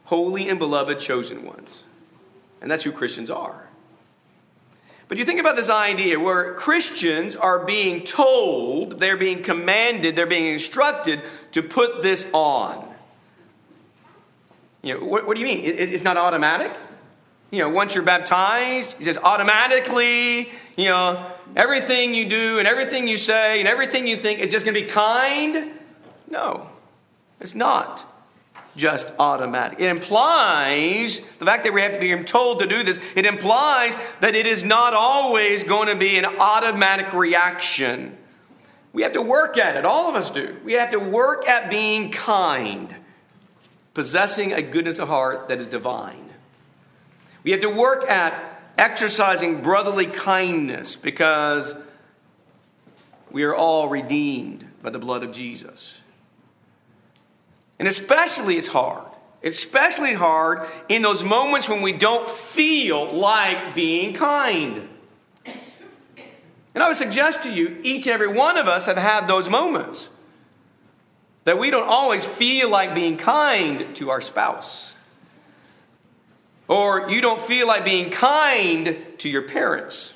holy 0.05 0.49
and 0.49 0.57
beloved 0.57 0.97
chosen 0.97 1.45
ones. 1.45 1.83
And 2.59 2.71
that's 2.71 2.83
who 2.83 2.91
Christians 2.91 3.29
are. 3.29 3.67
But 5.07 5.19
you 5.19 5.25
think 5.25 5.39
about 5.39 5.55
this 5.55 5.69
idea 5.69 6.19
where 6.19 6.55
Christians 6.55 7.35
are 7.35 7.63
being 7.63 8.03
told, 8.03 8.99
they're 8.99 9.17
being 9.17 9.43
commanded, 9.43 10.15
they're 10.15 10.25
being 10.25 10.51
instructed 10.51 11.21
to 11.51 11.61
put 11.61 12.01
this 12.01 12.27
on. 12.33 12.86
You 14.87 14.93
know, 14.93 15.05
what, 15.05 15.27
what 15.27 15.35
do 15.35 15.41
you 15.41 15.47
mean? 15.47 15.65
It, 15.65 15.79
it's 15.79 16.03
not 16.03 16.15
automatic? 16.15 16.71
You 17.51 17.59
know, 17.59 17.69
once 17.69 17.93
you're 17.93 18.05
baptized, 18.05 18.95
he 18.97 19.03
says 19.03 19.17
automatically, 19.21 20.49
you 20.77 20.85
know, 20.85 21.29
everything 21.57 22.13
you 22.13 22.29
do 22.29 22.57
and 22.57 22.65
everything 22.65 23.05
you 23.05 23.17
say 23.17 23.59
and 23.59 23.67
everything 23.67 24.07
you 24.07 24.15
think 24.15 24.39
is 24.39 24.49
just 24.49 24.63
going 24.63 24.75
to 24.75 24.81
be 24.81 24.87
kind. 24.87 25.71
No, 26.29 26.69
it's 27.41 27.53
not 27.53 28.05
just 28.77 29.11
automatic. 29.19 29.79
It 29.81 29.89
implies 29.89 31.19
the 31.39 31.45
fact 31.45 31.65
that 31.65 31.73
we 31.73 31.81
have 31.81 31.93
to 31.93 31.99
be 31.99 32.23
told 32.23 32.59
to 32.59 32.65
do 32.65 32.83
this, 32.83 32.97
it 33.13 33.25
implies 33.25 33.93
that 34.21 34.35
it 34.35 34.47
is 34.47 34.63
not 34.63 34.93
always 34.93 35.65
going 35.65 35.89
to 35.89 35.95
be 35.95 36.17
an 36.17 36.25
automatic 36.25 37.13
reaction. 37.13 38.17
We 38.93 39.03
have 39.03 39.13
to 39.13 39.21
work 39.21 39.57
at 39.57 39.75
it. 39.75 39.83
All 39.83 40.07
of 40.07 40.15
us 40.15 40.29
do. 40.29 40.55
We 40.63 40.73
have 40.73 40.91
to 40.91 40.99
work 40.99 41.47
at 41.49 41.69
being 41.69 42.09
kind, 42.09 42.95
possessing 43.97 44.53
a 44.53 44.61
goodness 44.61 44.99
of 44.99 45.07
heart 45.07 45.47
that 45.47 45.59
is 45.59 45.65
divine. 45.65 46.29
We 47.41 47.49
have 47.49 47.61
to 47.61 47.69
work 47.69 48.07
at 48.07 48.61
exercising 48.77 49.63
brotherly 49.63 50.05
kindness 50.05 50.95
because 50.95 51.73
we 53.31 53.41
are 53.41 53.55
all 53.55 53.89
redeemed 53.89 54.67
by 54.83 54.91
the 54.91 54.99
blood 54.99 55.23
of 55.23 55.31
Jesus. 55.31 55.97
And 57.79 57.87
especially 57.87 58.57
it's 58.57 58.67
hard. 58.67 59.11
Especially 59.43 60.13
hard 60.13 60.69
in 60.89 61.01
those 61.01 61.23
moments 61.23 61.67
when 61.67 61.81
we 61.81 61.93
don't 61.93 62.29
feel 62.29 63.11
like 63.13 63.73
being 63.73 64.13
kind. 64.13 64.87
And 66.75 66.83
I 66.83 66.87
would 66.87 66.97
suggest 66.97 67.41
to 67.43 67.51
you, 67.51 67.79
each 67.81 68.05
and 68.05 68.13
every 68.13 68.31
one 68.31 68.59
of 68.59 68.67
us 68.67 68.85
have 68.85 68.97
had 68.97 69.27
those 69.27 69.49
moments 69.49 70.11
that 71.47 71.57
we 71.57 71.71
don't 71.71 71.87
always 71.87 72.25
feel 72.25 72.69
like 72.69 72.93
being 72.93 73.15
kind 73.15 73.95
to 73.95 74.09
our 74.09 74.19
spouse. 74.19 74.93
Or 76.67 77.09
you 77.09 77.21
don't 77.21 77.39
feel 77.39 77.67
like 77.67 77.85
being 77.85 78.09
kind 78.09 78.97
to 79.19 79.29
your 79.29 79.43
parents. 79.43 80.13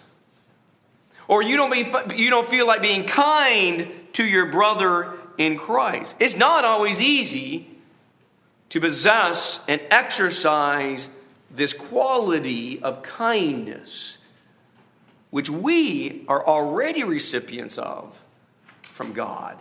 Or 1.29 1.41
you 1.41 1.55
don't, 1.55 1.71
be, 1.71 2.17
you 2.17 2.29
don't 2.29 2.45
feel 2.45 2.67
like 2.67 2.81
being 2.81 3.05
kind 3.05 3.87
to 4.11 4.25
your 4.25 4.51
brother 4.51 5.13
in 5.37 5.57
Christ. 5.57 6.17
It's 6.19 6.35
not 6.35 6.65
always 6.65 6.99
easy 6.99 7.65
to 8.67 8.81
possess 8.81 9.61
and 9.69 9.79
exercise 9.89 11.09
this 11.49 11.71
quality 11.71 12.83
of 12.83 13.03
kindness, 13.03 14.17
which 15.29 15.49
we 15.49 16.25
are 16.27 16.45
already 16.45 17.05
recipients 17.05 17.77
of 17.77 18.19
from 18.81 19.13
God. 19.13 19.57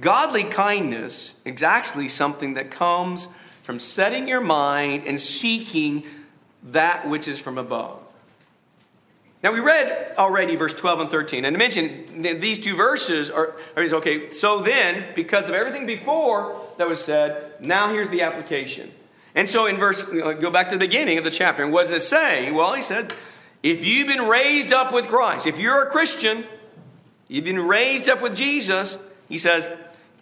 Godly 0.00 0.44
kindness 0.44 1.34
is 1.44 1.62
actually 1.62 2.08
something 2.08 2.54
that 2.54 2.70
comes 2.70 3.28
from 3.62 3.78
setting 3.78 4.26
your 4.26 4.40
mind 4.40 5.04
and 5.06 5.20
seeking 5.20 6.04
that 6.62 7.08
which 7.08 7.28
is 7.28 7.38
from 7.38 7.58
above. 7.58 7.98
Now, 9.42 9.52
we 9.52 9.58
read 9.58 10.14
already 10.18 10.54
verse 10.54 10.72
12 10.72 11.00
and 11.00 11.10
13, 11.10 11.44
and 11.44 11.56
I 11.56 11.58
mentioned 11.58 12.24
these 12.40 12.60
two 12.60 12.76
verses 12.76 13.28
are, 13.28 13.56
are 13.76 13.82
okay. 13.82 14.30
So 14.30 14.62
then, 14.62 15.06
because 15.16 15.48
of 15.48 15.54
everything 15.54 15.84
before 15.84 16.60
that 16.78 16.88
was 16.88 17.04
said, 17.04 17.54
now 17.60 17.92
here's 17.92 18.08
the 18.08 18.22
application. 18.22 18.92
And 19.34 19.48
so, 19.48 19.66
in 19.66 19.78
verse, 19.78 20.02
go 20.02 20.50
back 20.50 20.68
to 20.68 20.76
the 20.76 20.86
beginning 20.86 21.18
of 21.18 21.24
the 21.24 21.30
chapter, 21.30 21.64
and 21.64 21.72
what 21.72 21.86
does 21.86 21.92
it 21.92 22.02
say? 22.02 22.52
Well, 22.52 22.74
he 22.74 22.82
said, 22.82 23.14
if 23.64 23.84
you've 23.84 24.06
been 24.06 24.28
raised 24.28 24.72
up 24.72 24.92
with 24.92 25.08
Christ, 25.08 25.46
if 25.46 25.58
you're 25.58 25.82
a 25.82 25.90
Christian, 25.90 26.44
you've 27.26 27.44
been 27.44 27.66
raised 27.66 28.08
up 28.08 28.22
with 28.22 28.36
Jesus, 28.36 28.96
he 29.28 29.38
says, 29.38 29.68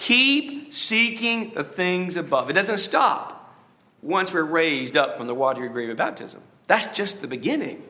Keep 0.00 0.72
seeking 0.72 1.52
the 1.52 1.62
things 1.62 2.16
above. 2.16 2.48
It 2.48 2.54
doesn't 2.54 2.78
stop 2.78 3.54
once 4.00 4.32
we're 4.32 4.42
raised 4.42 4.96
up 4.96 5.18
from 5.18 5.26
the 5.26 5.34
watery 5.34 5.68
grave 5.68 5.90
of 5.90 5.98
baptism. 5.98 6.40
That's 6.68 6.86
just 6.96 7.20
the 7.20 7.28
beginning. 7.28 7.86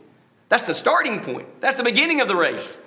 That's 0.49 0.65
the 0.65 0.75
starting 0.75 1.21
point. 1.21 1.47
That's 1.61 1.77
the 1.77 1.85
beginning 1.85 2.21
of 2.21 2.27
the 2.27 2.35
race. 2.35 2.81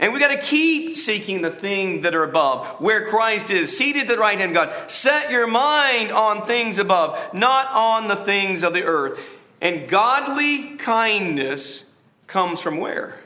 And 0.00 0.12
we 0.12 0.18
got 0.18 0.34
to 0.34 0.42
keep 0.42 0.96
seeking 0.96 1.42
the 1.42 1.52
thing 1.52 2.00
that 2.00 2.12
are 2.12 2.24
above, 2.24 2.66
where 2.80 3.06
Christ 3.06 3.52
is, 3.52 3.78
seated 3.78 4.02
at 4.02 4.08
the 4.08 4.18
right 4.18 4.36
hand 4.36 4.56
of 4.56 4.66
God. 4.66 4.90
Set 4.90 5.30
your 5.30 5.46
mind 5.46 6.10
on 6.10 6.44
things 6.44 6.80
above, 6.80 7.32
not 7.32 7.68
on 7.68 8.08
the 8.08 8.16
things 8.16 8.64
of 8.64 8.72
the 8.72 8.82
earth. 8.82 9.20
And 9.60 9.88
godly 9.88 10.74
kindness 10.76 11.84
comes 12.26 12.60
from 12.60 12.78
where? 12.78 13.16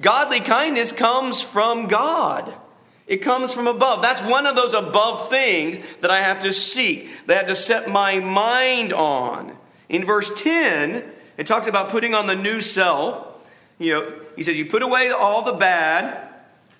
Godly 0.00 0.40
kindness 0.40 0.90
comes 0.90 1.42
from 1.42 1.86
God. 1.86 2.54
It 3.06 3.18
comes 3.18 3.52
from 3.52 3.66
above. 3.66 4.00
That's 4.00 4.22
one 4.22 4.46
of 4.46 4.54
those 4.54 4.74
above 4.74 5.28
things 5.28 5.78
that 6.00 6.10
I 6.10 6.20
have 6.20 6.42
to 6.42 6.52
seek, 6.52 7.10
that 7.26 7.34
I 7.34 7.38
have 7.38 7.48
to 7.48 7.54
set 7.54 7.88
my 7.88 8.20
mind 8.20 8.92
on. 8.92 9.56
In 9.88 10.04
verse 10.04 10.32
10, 10.40 11.04
it 11.36 11.46
talks 11.46 11.66
about 11.66 11.88
putting 11.88 12.14
on 12.14 12.26
the 12.26 12.36
new 12.36 12.60
self. 12.60 13.46
You 13.78 13.94
know, 13.94 14.14
he 14.36 14.42
says, 14.42 14.56
You 14.56 14.66
put 14.66 14.82
away 14.82 15.10
all 15.10 15.42
the 15.42 15.52
bad. 15.52 16.28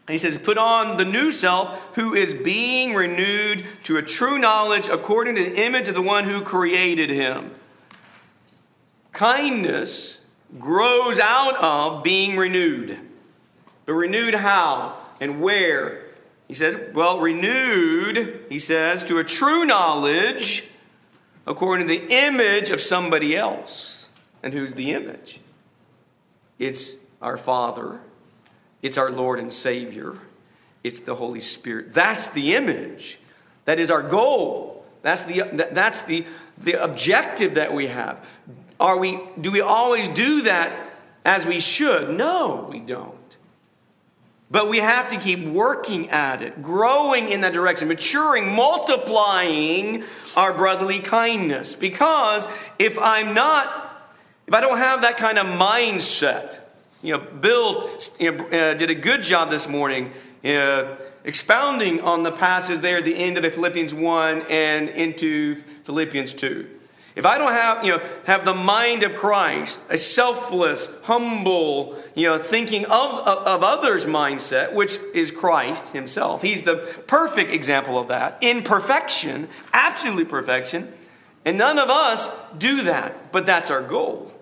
And 0.07 0.15
he 0.15 0.19
says, 0.19 0.39
Put 0.39 0.59
on 0.59 0.97
the 0.97 1.05
new 1.05 1.33
self 1.33 1.79
who 1.95 2.15
is 2.15 2.35
being 2.35 2.95
renewed 2.95 3.67
to 3.85 3.97
a 3.97 4.03
true 4.03 4.39
knowledge 4.39 4.89
according 4.89 5.35
to 5.35 5.45
the 5.45 5.65
image 5.65 5.89
of 5.89 5.95
the 5.95 6.03
one 6.03 6.25
who 6.25 6.43
created 6.43 7.11
him. 7.11 7.53
Kindness 9.13 10.21
grows 10.59 11.19
out 11.19 11.57
of 11.57 12.03
being 12.03 12.37
renewed. 12.37 12.99
But 13.87 13.95
renewed 13.95 14.35
how 14.35 14.97
and 15.21 15.41
where 15.41 16.02
he 16.53 16.57
says, 16.57 16.93
well, 16.93 17.19
renewed, 17.19 18.45
he 18.51 18.59
says, 18.59 19.05
to 19.05 19.17
a 19.17 19.25
true 19.25 19.65
knowledge 19.65 20.69
according 21.47 21.89
to 21.89 21.95
the 21.95 22.07
image 22.11 22.69
of 22.69 22.79
somebody 22.79 23.35
else. 23.35 24.11
And 24.43 24.53
who's 24.53 24.75
the 24.75 24.93
image? 24.93 25.41
It's 26.59 26.97
our 27.23 27.39
Father, 27.39 28.01
it's 28.83 28.99
our 28.99 29.11
Lord 29.11 29.39
and 29.39 29.51
Savior, 29.51 30.19
it's 30.85 31.01
the 31.01 31.15
Holy 31.15 31.41
Spirit. 31.41 31.95
That's 31.95 32.27
the 32.27 32.55
image. 32.55 33.19
That 33.65 33.81
is 33.81 33.91
our 33.91 34.03
goal. 34.03 34.85
That's 35.01 35.25
the, 35.25 35.45
that's 35.73 36.03
the, 36.03 36.27
the 36.59 36.75
objective 36.85 37.55
that 37.55 37.73
we 37.73 37.87
have. 37.87 38.23
Are 38.79 38.99
we, 38.99 39.19
do 39.41 39.51
we 39.51 39.63
always 39.63 40.07
do 40.09 40.43
that 40.43 40.79
as 41.25 41.47
we 41.47 41.61
should? 41.61 42.11
No, 42.11 42.69
we 42.71 42.81
don't. 42.81 43.22
But 44.53 44.69
we 44.69 44.79
have 44.81 45.09
to 45.09 45.17
keep 45.17 45.47
working 45.47 46.11
at 46.11 46.43
it, 46.43 46.63
growing 46.63 47.31
in 47.31 47.41
that 47.41 47.55
direction, 47.55 47.89
maturing, 47.89 48.55
multiplying 48.55 50.05
our 50.37 50.53
brotherly 50.53 51.01
kindness. 51.01 51.75
Because 51.75 52.47
if 52.79 52.99
I'm 52.99 53.33
not, 53.33 54.13
if 54.47 54.53
I 54.53 54.61
don't 54.61 54.77
have 54.77 55.01
that 55.03 55.17
kind 55.17 55.39
of 55.39 55.47
mindset, 55.47 56.61
you 57.03 57.15
know, 57.15 57.21
Bill 57.21 57.91
you 58.21 58.33
know, 58.33 58.45
uh, 58.49 58.75
did 58.75 58.91
a 58.91 58.95
good 58.95 59.23
job 59.23 59.51
this 59.51 59.67
morning 59.67 60.13
uh, 60.45 60.97
expounding 61.25 62.03
on 62.03 62.23
the 62.23 62.33
passage 62.33 62.81
there 62.81 62.99
at 62.99 63.07
the 63.07 63.17
end 63.17 63.39
of 63.39 63.55
Philippians 63.55 63.95
1 63.95 64.43
and 64.51 64.91
into 64.91 65.63
Philippians 65.85 66.35
2. 66.35 66.69
If 67.15 67.27
I 67.27 67.37
don't 67.37 67.53
have, 67.53 67.85
you 67.85 67.93
know, 67.93 68.03
have 68.25 68.45
the 68.45 68.55
mind 68.55 69.03
of 69.03 69.15
Christ, 69.15 69.81
a 69.91 69.99
selfless, 69.99 70.89
humble, 71.03 72.03
you 72.15 72.27
know, 72.27 72.39
thinking 72.39 72.87
of, 72.87 72.93
of, 72.93 73.39
of, 73.47 73.63
others' 73.63 74.07
mindset, 74.07 74.73
which 74.73 74.99
is 75.15 75.31
Christ 75.31 75.89
himself. 75.89 76.41
He's 76.41 76.63
the 76.63 76.77
perfect 77.07 77.51
example 77.51 77.99
of 77.99 78.09
that. 78.09 78.39
In 78.41 78.63
perfection, 78.63 79.49
absolute 79.75 80.31
perfection. 80.31 80.91
And 81.45 81.59
none 81.59 81.79
of 81.79 81.91
us 81.91 82.31
do 82.57 82.83
that, 82.83 83.31
but 83.31 83.45
that's 83.45 83.71
our 83.71 83.83
goal. 83.83 84.33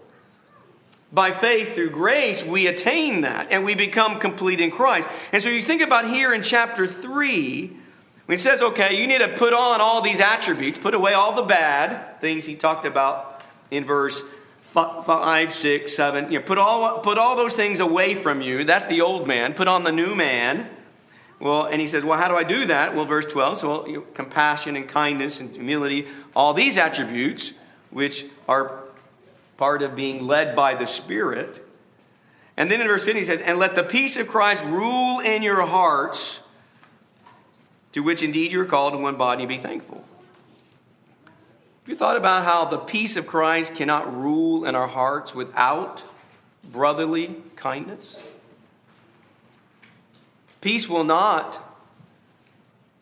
By 1.12 1.32
faith 1.32 1.74
through 1.74 1.90
grace, 1.90 2.44
we 2.44 2.68
attain 2.68 3.22
that 3.22 3.48
and 3.50 3.64
we 3.64 3.74
become 3.74 4.20
complete 4.20 4.60
in 4.60 4.70
Christ. 4.70 5.08
And 5.32 5.42
so 5.42 5.48
you 5.48 5.62
think 5.62 5.82
about 5.82 6.08
here 6.08 6.32
in 6.32 6.42
chapter 6.42 6.86
3, 6.86 7.76
when 8.30 8.38
he 8.38 8.42
says, 8.44 8.62
okay, 8.62 8.96
you 8.96 9.08
need 9.08 9.18
to 9.18 9.26
put 9.26 9.52
on 9.52 9.80
all 9.80 10.00
these 10.00 10.20
attributes, 10.20 10.78
put 10.78 10.94
away 10.94 11.14
all 11.14 11.34
the 11.34 11.42
bad 11.42 12.20
things 12.20 12.46
he 12.46 12.54
talked 12.54 12.84
about 12.84 13.42
in 13.72 13.84
verse 13.84 14.22
5, 14.60 15.52
6, 15.52 15.92
7. 15.92 16.30
You 16.30 16.38
know, 16.38 16.44
put, 16.44 16.56
all, 16.56 17.00
put 17.00 17.18
all 17.18 17.34
those 17.34 17.54
things 17.54 17.80
away 17.80 18.14
from 18.14 18.40
you. 18.40 18.62
That's 18.62 18.84
the 18.84 19.00
old 19.00 19.26
man. 19.26 19.52
Put 19.52 19.66
on 19.66 19.82
the 19.82 19.90
new 19.90 20.14
man. 20.14 20.70
Well, 21.40 21.64
and 21.64 21.80
he 21.80 21.88
says, 21.88 22.04
well, 22.04 22.20
how 22.20 22.28
do 22.28 22.36
I 22.36 22.44
do 22.44 22.66
that? 22.66 22.94
Well, 22.94 23.04
verse 23.04 23.26
12, 23.26 23.58
so 23.58 23.68
well, 23.68 23.88
you 23.88 23.94
know, 23.94 24.02
compassion 24.14 24.76
and 24.76 24.86
kindness 24.86 25.40
and 25.40 25.50
humility, 25.50 26.06
all 26.36 26.54
these 26.54 26.78
attributes, 26.78 27.54
which 27.90 28.26
are 28.48 28.84
part 29.56 29.82
of 29.82 29.96
being 29.96 30.24
led 30.24 30.54
by 30.54 30.76
the 30.76 30.86
Spirit. 30.86 31.66
And 32.56 32.70
then 32.70 32.80
in 32.80 32.86
verse 32.86 33.02
15, 33.02 33.22
he 33.22 33.26
says, 33.26 33.40
and 33.40 33.58
let 33.58 33.74
the 33.74 33.82
peace 33.82 34.16
of 34.16 34.28
Christ 34.28 34.64
rule 34.66 35.18
in 35.18 35.42
your 35.42 35.66
hearts 35.66 36.42
to 37.92 38.00
which 38.00 38.22
indeed 38.22 38.52
you 38.52 38.60
are 38.60 38.66
called 38.66 38.94
in 38.94 39.02
one 39.02 39.16
body, 39.16 39.42
and 39.42 39.48
be 39.48 39.56
thankful. 39.56 40.04
Have 41.82 41.88
you 41.88 41.94
thought 41.94 42.16
about 42.16 42.44
how 42.44 42.64
the 42.64 42.78
peace 42.78 43.16
of 43.16 43.26
Christ 43.26 43.74
cannot 43.74 44.14
rule 44.14 44.64
in 44.64 44.74
our 44.74 44.86
hearts 44.86 45.34
without 45.34 46.04
brotherly 46.62 47.36
kindness? 47.56 48.22
Peace 50.60 50.88
will 50.88 51.04
not 51.04 51.58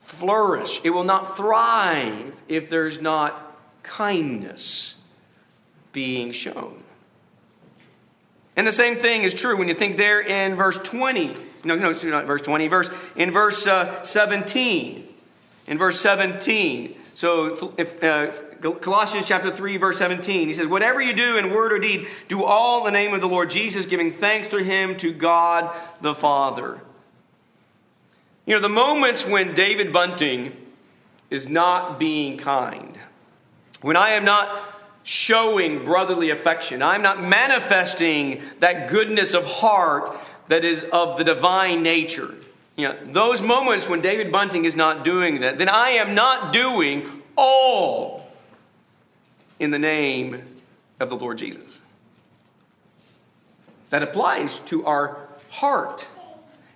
flourish, 0.01 0.81
it 0.85 0.91
will 0.91 1.05
not 1.05 1.37
thrive 1.37 2.33
if 2.49 2.71
there's 2.71 3.01
not 3.01 3.57
kindness 3.83 4.97
being 5.93 6.33
shown. 6.33 6.83
And 8.57 8.67
the 8.67 8.73
same 8.73 8.97
thing 8.97 9.23
is 9.23 9.35
true 9.35 9.57
when 9.57 9.69
you 9.69 9.75
think 9.75 9.97
there 9.97 10.21
in 10.21 10.55
verse 10.55 10.79
20 10.79 11.37
no, 11.77 11.93
no, 11.93 12.11
not 12.11 12.27
verse 12.27 12.43
20, 12.43 12.69
verse, 12.69 12.91
in 13.17 13.31
verse 13.31 13.67
uh, 13.67 14.03
17. 14.03 15.07
In 15.67 15.79
verse 15.79 16.01
17. 16.01 16.97
So 17.15 17.75
if, 17.77 18.03
uh, 18.03 18.33
Colossians 18.81 19.27
chapter 19.27 19.51
3, 19.51 19.77
verse 19.77 19.99
17, 19.99 20.49
he 20.49 20.55
says, 20.55 20.67
Whatever 20.67 21.01
you 21.01 21.13
do 21.13 21.37
in 21.37 21.51
word 21.51 21.73
or 21.73 21.79
deed, 21.79 22.09
do 22.29 22.45
all 22.45 22.87
in 22.87 22.93
the 22.93 22.99
name 22.99 23.15
of 23.15 23.21
the 23.21 23.29
Lord 23.29 23.51
Jesus, 23.51 23.87
giving 23.87 24.13
thanks 24.13 24.49
through 24.49 24.65
him 24.65 24.97
to 24.99 25.13
God 25.13 25.75
the 26.01 26.15
Father. 26.15 26.81
You 28.47 28.55
know, 28.55 28.61
the 28.61 28.69
moments 28.69 29.27
when 29.27 29.55
David 29.55 29.93
Bunting 29.93 30.57
is 31.31 31.49
not 31.49 31.99
being 31.99 32.39
kind, 32.39 32.99
when 33.83 33.97
I 33.97 34.11
am 34.11 34.25
not 34.25 34.75
showing 35.03 35.85
brotherly 35.85 36.31
affection, 36.31 36.83
I'm 36.83 37.03
not 37.03 37.23
manifesting 37.23 38.43
that 38.61 38.89
goodness 38.89 39.35
of 39.35 39.45
heart 39.45 40.17
that 40.49 40.65
is 40.65 40.85
of 40.85 41.19
the 41.19 41.25
divine 41.25 41.83
nature. 41.83 42.35
You 42.77 42.89
know, 42.89 42.97
those 43.05 43.43
moments 43.43 43.89
when 43.89 44.01
David 44.01 44.31
Bunting 44.31 44.65
is 44.65 44.77
not 44.77 45.05
doing 45.05 45.41
that, 45.41 45.59
then 45.59 45.69
I 45.69 45.91
am 45.91 46.15
not 46.15 46.53
doing 46.53 47.23
all 47.37 48.31
in 49.59 49.71
the 49.71 49.79
name 49.79 50.43
of 51.01 51.09
the 51.09 51.17
Lord 51.17 51.39
Jesus. 51.39 51.81
That 53.91 54.03
applies 54.03 54.61
to 54.61 54.85
our 54.87 55.19
heart. 55.51 56.07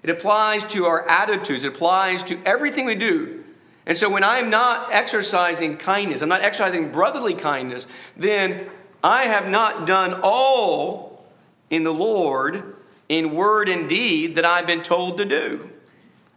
It 0.03 0.11
applies 0.11 0.65
to 0.65 0.87
our 0.87 1.09
attitudes. 1.09 1.65
It 1.65 1.69
applies 1.69 2.25
to 2.25 2.41
everything 2.45 2.87
we 2.87 2.95
do. 2.95 3.45
And 3.87 3.97
so 3.97 4.09
when 4.09 4.25
I'm 4.25 4.51
not 4.51 4.93
exercising 4.93 5.77
kindness, 5.77 6.23
I'm 6.23 6.29
not 6.29 6.41
exercising 6.41 6.91
brotherly 6.91 7.35
kindness, 7.35 7.87
then 8.17 8.69
I 9.03 9.25
have 9.25 9.49
not 9.49 9.87
done 9.87 10.21
all 10.23 11.25
in 11.69 11.83
the 11.83 11.93
Lord 11.93 12.77
in 13.13 13.35
word 13.35 13.69
and 13.69 13.91
deed 13.91 14.37
that 14.37 14.47
I've 14.47 14.67
been 14.67 14.83
told 14.83 15.19
to 15.19 15.27
do. 15.27 15.71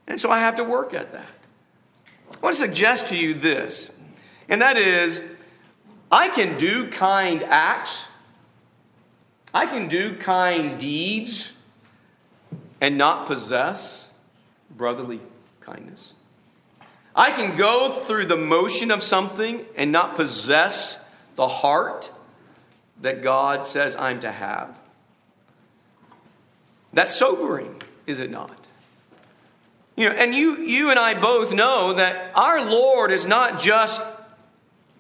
And 0.08 0.20
so 0.20 0.30
I 0.30 0.40
have 0.40 0.56
to 0.56 0.64
work 0.64 0.94
at 0.94 1.14
that. 1.14 1.30
I 2.34 2.38
want 2.42 2.56
to 2.56 2.60
suggest 2.60 3.08
to 3.08 3.18
you 3.18 3.34
this, 3.34 3.92
and 4.50 4.62
that 4.62 4.76
is 4.76 5.22
I 6.12 6.28
can 6.28 6.58
do 6.58 6.90
kind 6.90 7.44
acts, 7.44 8.08
I 9.54 9.66
can 9.68 9.88
do 9.88 10.16
kind 10.18 10.78
deeds, 10.78 11.54
and 12.82 12.98
not 12.98 13.26
possess 13.26 14.12
brotherly 14.70 15.22
kindness. 15.62 16.14
I 17.16 17.32
can 17.32 17.56
go 17.56 17.90
through 17.90 18.26
the 18.26 18.36
motion 18.36 18.92
of 18.92 19.02
something 19.02 19.66
and 19.78 19.94
not 19.94 20.16
possess 20.16 21.04
the 21.36 21.48
heart 21.48 22.12
that 23.02 23.22
God 23.22 23.64
says 23.64 23.96
I'm 23.96 24.20
to 24.20 24.32
have. 24.32 24.78
That's 26.96 27.14
sobering, 27.14 27.82
is 28.08 28.20
it 28.20 28.32
not? 28.32 28.66
You 29.98 30.10
know, 30.10 30.16
and 30.16 30.34
you, 30.34 30.62
you 30.62 30.90
and 30.90 30.98
I 30.98 31.14
both 31.14 31.54
know 31.54 31.94
that 31.94 32.32
our 32.36 32.66
Lord 32.66 33.12
is 33.12 33.28
not 33.28 33.60
just 33.60 34.02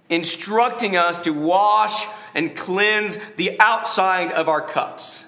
instructing 0.09 0.97
us 0.97 1.17
to 1.19 1.31
wash 1.31 2.05
and 2.35 2.55
cleanse 2.55 3.17
the 3.37 3.57
outside 3.59 4.31
of 4.33 4.49
our 4.49 4.61
cups. 4.61 5.25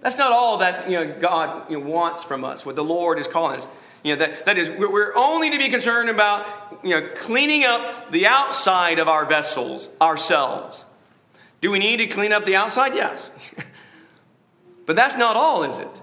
That's 0.00 0.16
not 0.16 0.30
all 0.30 0.58
that 0.58 0.88
you 0.88 0.96
know, 0.96 1.18
God 1.18 1.68
you 1.70 1.80
know, 1.80 1.86
wants 1.86 2.22
from 2.22 2.44
us, 2.44 2.64
what 2.64 2.76
the 2.76 2.84
Lord 2.84 3.18
is 3.18 3.26
calling 3.26 3.56
us. 3.56 3.66
You 4.04 4.14
know, 4.14 4.26
that, 4.26 4.46
that 4.46 4.58
is, 4.58 4.70
we're 4.70 5.14
only 5.16 5.50
to 5.50 5.58
be 5.58 5.68
concerned 5.68 6.08
about 6.08 6.46
you 6.84 6.90
know, 6.90 7.08
cleaning 7.16 7.64
up 7.64 8.12
the 8.12 8.28
outside 8.28 9.00
of 9.00 9.08
our 9.08 9.24
vessels 9.24 9.88
ourselves. 10.00 10.84
Do 11.60 11.72
we 11.72 11.80
need 11.80 11.96
to 11.96 12.06
clean 12.06 12.32
up 12.32 12.44
the 12.44 12.54
outside? 12.54 12.94
Yes. 12.94 13.30
But 14.86 14.96
that's 14.96 15.16
not 15.16 15.36
all, 15.36 15.64
is 15.64 15.78
it? 15.78 16.00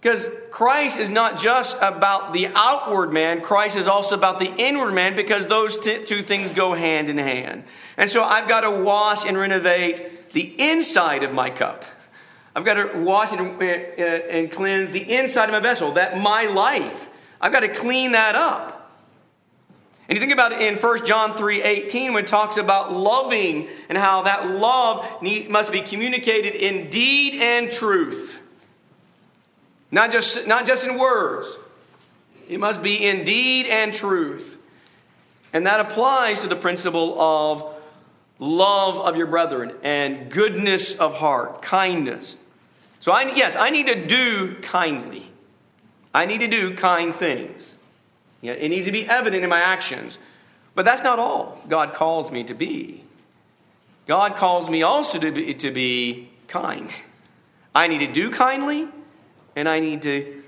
Because 0.00 0.26
Christ 0.50 0.98
is 0.98 1.08
not 1.08 1.38
just 1.38 1.76
about 1.80 2.32
the 2.32 2.48
outward 2.54 3.12
man, 3.12 3.40
Christ 3.40 3.76
is 3.76 3.88
also 3.88 4.14
about 4.14 4.38
the 4.38 4.52
inward 4.56 4.92
man 4.92 5.16
because 5.16 5.46
those 5.46 5.78
t- 5.78 6.04
two 6.04 6.22
things 6.22 6.50
go 6.50 6.74
hand 6.74 7.08
in 7.08 7.18
hand. 7.18 7.64
And 7.96 8.10
so 8.10 8.22
I've 8.22 8.46
got 8.46 8.60
to 8.60 8.70
wash 8.70 9.24
and 9.24 9.36
renovate 9.36 10.32
the 10.32 10.54
inside 10.58 11.24
of 11.24 11.32
my 11.32 11.48
cup. 11.48 11.84
I've 12.54 12.64
got 12.64 12.74
to 12.74 12.98
wash 12.98 13.32
and, 13.32 13.60
uh, 13.60 13.64
and 13.64 14.50
cleanse 14.50 14.90
the 14.90 15.14
inside 15.14 15.46
of 15.46 15.52
my 15.52 15.60
vessel, 15.60 15.92
that 15.92 16.20
my 16.20 16.46
life. 16.46 17.08
I've 17.40 17.52
got 17.52 17.60
to 17.60 17.68
clean 17.68 18.12
that 18.12 18.34
up. 18.34 18.73
And 20.08 20.16
you 20.16 20.20
think 20.20 20.32
about 20.32 20.52
it 20.52 20.60
in 20.60 20.76
1 20.76 21.06
John 21.06 21.32
3 21.32 21.62
18 21.62 22.12
when 22.12 22.24
it 22.24 22.26
talks 22.26 22.56
about 22.56 22.92
loving 22.92 23.68
and 23.88 23.96
how 23.96 24.22
that 24.22 24.50
love 24.50 25.22
need, 25.22 25.48
must 25.48 25.72
be 25.72 25.80
communicated 25.80 26.54
in 26.54 26.90
deed 26.90 27.40
and 27.40 27.70
truth. 27.70 28.40
Not 29.90 30.12
just, 30.12 30.46
not 30.46 30.66
just 30.66 30.84
in 30.84 30.98
words, 30.98 31.56
it 32.48 32.60
must 32.60 32.82
be 32.82 33.06
in 33.06 33.24
deed 33.24 33.66
and 33.66 33.94
truth. 33.94 34.58
And 35.52 35.66
that 35.66 35.80
applies 35.80 36.40
to 36.40 36.48
the 36.48 36.56
principle 36.56 37.18
of 37.20 37.74
love 38.38 38.96
of 38.96 39.16
your 39.16 39.28
brethren 39.28 39.72
and 39.82 40.30
goodness 40.30 40.98
of 40.98 41.14
heart, 41.14 41.62
kindness. 41.62 42.36
So, 43.00 43.12
I, 43.12 43.34
yes, 43.34 43.54
I 43.54 43.70
need 43.70 43.86
to 43.86 44.06
do 44.06 44.56
kindly, 44.60 45.30
I 46.12 46.26
need 46.26 46.40
to 46.40 46.48
do 46.48 46.74
kind 46.74 47.14
things. 47.14 47.73
It 48.52 48.68
needs 48.68 48.86
to 48.86 48.92
be 48.92 49.06
evident 49.08 49.42
in 49.42 49.50
my 49.50 49.60
actions. 49.60 50.18
But 50.74 50.84
that's 50.84 51.02
not 51.02 51.18
all 51.18 51.60
God 51.68 51.94
calls 51.94 52.30
me 52.30 52.44
to 52.44 52.54
be. 52.54 53.02
God 54.06 54.36
calls 54.36 54.68
me 54.68 54.82
also 54.82 55.18
to 55.18 55.32
be, 55.32 55.54
to 55.54 55.70
be 55.70 56.28
kind. 56.48 56.90
I 57.74 57.88
need 57.88 57.98
to 58.00 58.12
do 58.12 58.30
kindly, 58.30 58.88
and 59.56 59.68
I 59.68 59.80
need 59.80 60.02
to 60.02 60.42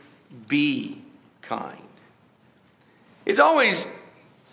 be 0.46 1.02
kind. 1.42 1.80
It's 3.24 3.38
always 3.38 3.86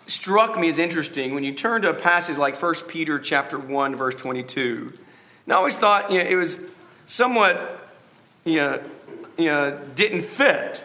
struck 0.06 0.58
me 0.58 0.68
as 0.68 0.78
interesting 0.78 1.34
when 1.34 1.44
you 1.44 1.52
turn 1.52 1.82
to 1.82 1.90
a 1.90 1.94
passage 1.94 2.36
like 2.36 2.60
1 2.60 2.74
Peter 2.88 3.18
chapter 3.18 3.58
1, 3.58 3.96
verse 3.96 4.14
22. 4.14 4.92
And 5.46 5.52
I 5.52 5.56
always 5.56 5.76
thought 5.76 6.10
you 6.10 6.22
know, 6.22 6.28
it 6.28 6.36
was 6.36 6.58
somewhat, 7.06 7.88
you 8.44 8.56
know, 8.56 8.82
you 9.36 9.46
know, 9.46 9.78
didn't 9.94 10.22
fit. 10.22 10.83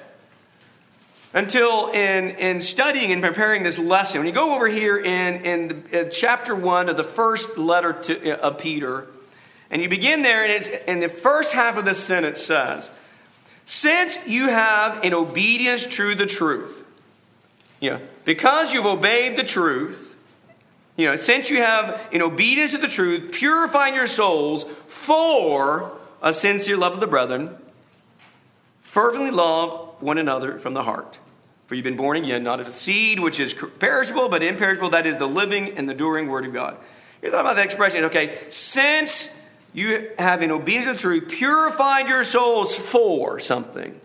Until 1.33 1.89
in, 1.89 2.31
in 2.31 2.59
studying 2.59 3.11
and 3.11 3.21
preparing 3.21 3.61
this 3.61 3.77
lesson, 3.77 4.19
when 4.19 4.27
you 4.27 4.33
go 4.33 4.55
over 4.55 4.67
here 4.67 4.97
in, 4.97 5.45
in, 5.45 5.67
the, 5.67 6.05
in 6.05 6.11
chapter 6.11 6.55
1 6.55 6.89
of 6.89 6.97
the 6.97 7.03
first 7.03 7.57
letter 7.57 7.93
to, 7.93 8.31
uh, 8.31 8.37
of 8.37 8.57
Peter, 8.57 9.05
and 9.69 9.81
you 9.81 9.89
begin 9.89 10.23
there, 10.23 10.43
and 10.43 10.51
it's, 10.51 10.67
in 10.85 10.99
the 10.99 11.09
first 11.09 11.51
half 11.51 11.77
of 11.77 11.85
the 11.85 11.93
sentence 11.93 12.41
says, 12.41 12.89
Since 13.65 14.17
you 14.25 14.49
have 14.49 15.03
in 15.03 15.13
obedience 15.13 15.85
to 15.97 16.15
the 16.15 16.25
truth, 16.25 16.83
you 17.79 17.91
know, 17.91 17.99
because 18.25 18.73
you've 18.73 18.87
obeyed 18.87 19.37
the 19.37 19.43
truth, 19.43 20.17
you 20.97 21.05
know, 21.05 21.15
since 21.15 21.51
you 21.51 21.57
have 21.57 22.07
in 22.11 22.23
obedience 22.23 22.71
to 22.71 22.79
the 22.79 22.87
truth, 22.87 23.31
purifying 23.31 23.93
your 23.93 24.07
souls 24.07 24.63
for 24.87 25.91
a 26.23 26.33
sincere 26.33 26.75
love 26.75 26.93
of 26.93 26.99
the 26.99 27.07
brethren, 27.07 27.55
fervently 28.81 29.31
love 29.31 29.88
one 30.01 30.17
another 30.17 30.59
from 30.59 30.73
the 30.73 30.83
heart. 30.83 31.19
For 31.67 31.75
you've 31.75 31.83
been 31.83 31.97
born 31.97 32.17
again, 32.17 32.43
not 32.43 32.59
of 32.59 32.67
a 32.67 32.71
seed 32.71 33.19
which 33.19 33.39
is 33.39 33.53
perishable, 33.53 34.27
but 34.27 34.41
imperishable, 34.41 34.89
that 34.89 35.05
is 35.05 35.17
the 35.17 35.27
living 35.27 35.77
and 35.77 35.87
the 35.87 35.91
enduring 35.91 36.27
word 36.27 36.45
of 36.45 36.53
God. 36.53 36.77
You 37.21 37.29
thought 37.29 37.41
about 37.41 37.57
that 37.57 37.65
expression, 37.65 38.05
okay? 38.05 38.39
Since 38.49 39.33
you 39.73 40.09
have, 40.17 40.41
in 40.41 40.51
obedience 40.51 40.85
to 40.85 40.93
the 40.93 40.99
truth, 40.99 41.29
purified 41.29 42.07
your 42.07 42.23
souls 42.23 42.75
for 42.75 43.39
something. 43.39 43.99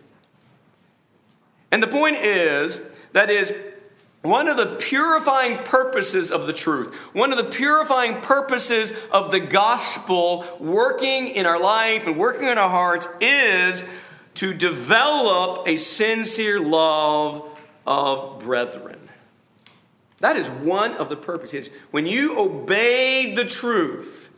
And 1.72 1.82
the 1.82 1.88
point 1.88 2.16
is, 2.16 2.80
that 3.12 3.30
is, 3.30 3.52
one 4.20 4.48
of 4.48 4.56
the 4.56 4.76
purifying 4.76 5.58
purposes 5.64 6.30
of 6.30 6.46
the 6.46 6.52
truth, 6.52 6.94
one 7.12 7.30
of 7.30 7.36
the 7.36 7.44
purifying 7.44 8.22
purposes 8.22 8.92
of 9.10 9.30
the 9.30 9.40
gospel 9.40 10.46
working 10.58 11.28
in 11.28 11.44
our 11.44 11.60
life 11.60 12.06
and 12.06 12.16
working 12.16 12.48
in 12.48 12.56
our 12.56 12.70
hearts 12.70 13.06
is 13.20 13.84
to 14.34 14.52
develop 14.52 15.66
a 15.66 15.76
sincere 15.76 16.60
love 16.60 17.60
of 17.86 18.40
brethren. 18.40 18.98
That 20.18 20.36
is 20.36 20.48
one 20.48 20.92
of 20.92 21.08
the 21.08 21.16
purposes. 21.16 21.70
When 21.90 22.06
you 22.06 22.38
obeyed 22.38 23.36
the 23.36 23.44
truth, 23.44 24.30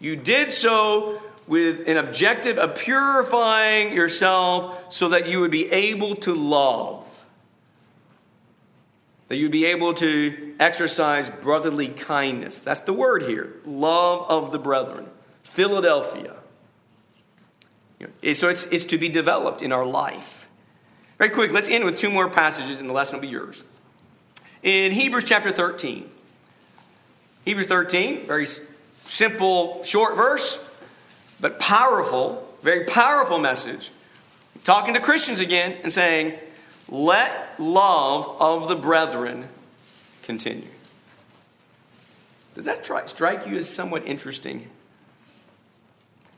you 0.00 0.16
did 0.16 0.50
so 0.50 1.22
with 1.46 1.88
an 1.88 1.96
objective 1.96 2.58
of 2.58 2.74
purifying 2.74 3.92
yourself 3.92 4.92
so 4.92 5.08
that 5.10 5.28
you 5.28 5.40
would 5.40 5.50
be 5.50 5.70
able 5.70 6.16
to 6.16 6.34
love. 6.34 7.26
That 9.28 9.36
you'd 9.36 9.52
be 9.52 9.66
able 9.66 9.94
to 9.94 10.54
exercise 10.58 11.30
brotherly 11.30 11.88
kindness. 11.88 12.58
That's 12.58 12.80
the 12.80 12.92
word 12.92 13.22
here 13.22 13.54
love 13.64 14.26
of 14.28 14.52
the 14.52 14.58
brethren. 14.58 15.08
Philadelphia. 15.42 16.39
So 18.00 18.48
it's, 18.48 18.64
it's 18.64 18.84
to 18.84 18.98
be 18.98 19.08
developed 19.08 19.62
in 19.62 19.72
our 19.72 19.84
life. 19.84 20.48
Very 21.18 21.30
quick, 21.30 21.52
let's 21.52 21.68
end 21.68 21.84
with 21.84 21.98
two 21.98 22.10
more 22.10 22.30
passages, 22.30 22.80
and 22.80 22.88
the 22.88 22.94
lesson 22.94 23.16
will 23.16 23.22
be 23.22 23.28
yours. 23.28 23.64
In 24.62 24.92
Hebrews 24.92 25.24
chapter 25.24 25.52
13, 25.52 26.08
Hebrews 27.44 27.66
13, 27.66 28.26
very 28.26 28.46
simple, 29.04 29.84
short 29.84 30.16
verse, 30.16 30.58
but 31.40 31.58
powerful, 31.58 32.46
very 32.62 32.84
powerful 32.84 33.38
message. 33.38 33.90
Talking 34.64 34.94
to 34.94 35.00
Christians 35.00 35.40
again 35.40 35.76
and 35.82 35.92
saying, 35.92 36.38
let 36.88 37.58
love 37.58 38.36
of 38.40 38.68
the 38.68 38.76
brethren 38.76 39.48
continue. 40.22 40.68
Does 42.54 42.64
that 42.64 42.84
strike 43.08 43.46
you 43.46 43.56
as 43.56 43.68
somewhat 43.68 44.06
interesting? 44.06 44.68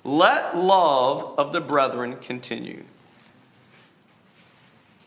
Let 0.04 0.56
love 0.56 1.34
of 1.38 1.52
the 1.52 1.60
brethren 1.60 2.16
continue. 2.20 2.84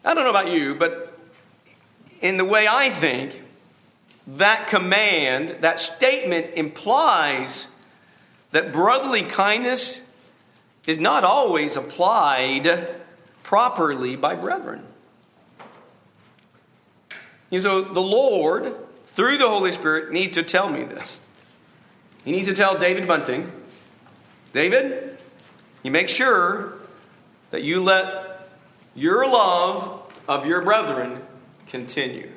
I 0.04 0.14
don't 0.14 0.24
know 0.24 0.30
about 0.30 0.52
you, 0.52 0.76
but 0.76 1.18
in 2.22 2.38
the 2.38 2.46
way 2.46 2.68
I 2.68 2.90
think, 2.90 3.42
that 4.28 4.68
command, 4.68 5.58
that 5.62 5.80
statement 5.80 6.48
implies 6.56 7.68
that 8.52 8.72
brotherly 8.72 9.24
kindness 9.24 10.02
is 10.88 10.98
not 10.98 11.24
always 11.24 11.76
applied 11.76 12.90
properly 13.44 14.16
by 14.16 14.36
brethren. 14.36 14.84
Know, 17.52 17.60
so 17.60 17.82
the 17.82 18.02
Lord, 18.02 18.76
through 19.08 19.38
the 19.38 19.48
Holy 19.48 19.72
Spirit, 19.72 20.12
needs 20.12 20.34
to 20.34 20.44
tell 20.44 20.70
me 20.70 20.84
this. 20.84 21.20
He 22.24 22.32
needs 22.32 22.48
to 22.48 22.54
tell 22.54 22.78
David 22.78 23.08
Bunting, 23.08 23.52
David, 24.56 25.18
you 25.84 25.92
make 25.92 26.08
sure 26.08 26.76
that 27.52 27.64
you 27.64 27.84
let 27.84 28.48
your 28.96 29.30
love 29.30 30.02
of 30.30 30.48
your 30.48 30.62
brethren 30.62 31.22
continue. 31.68 32.32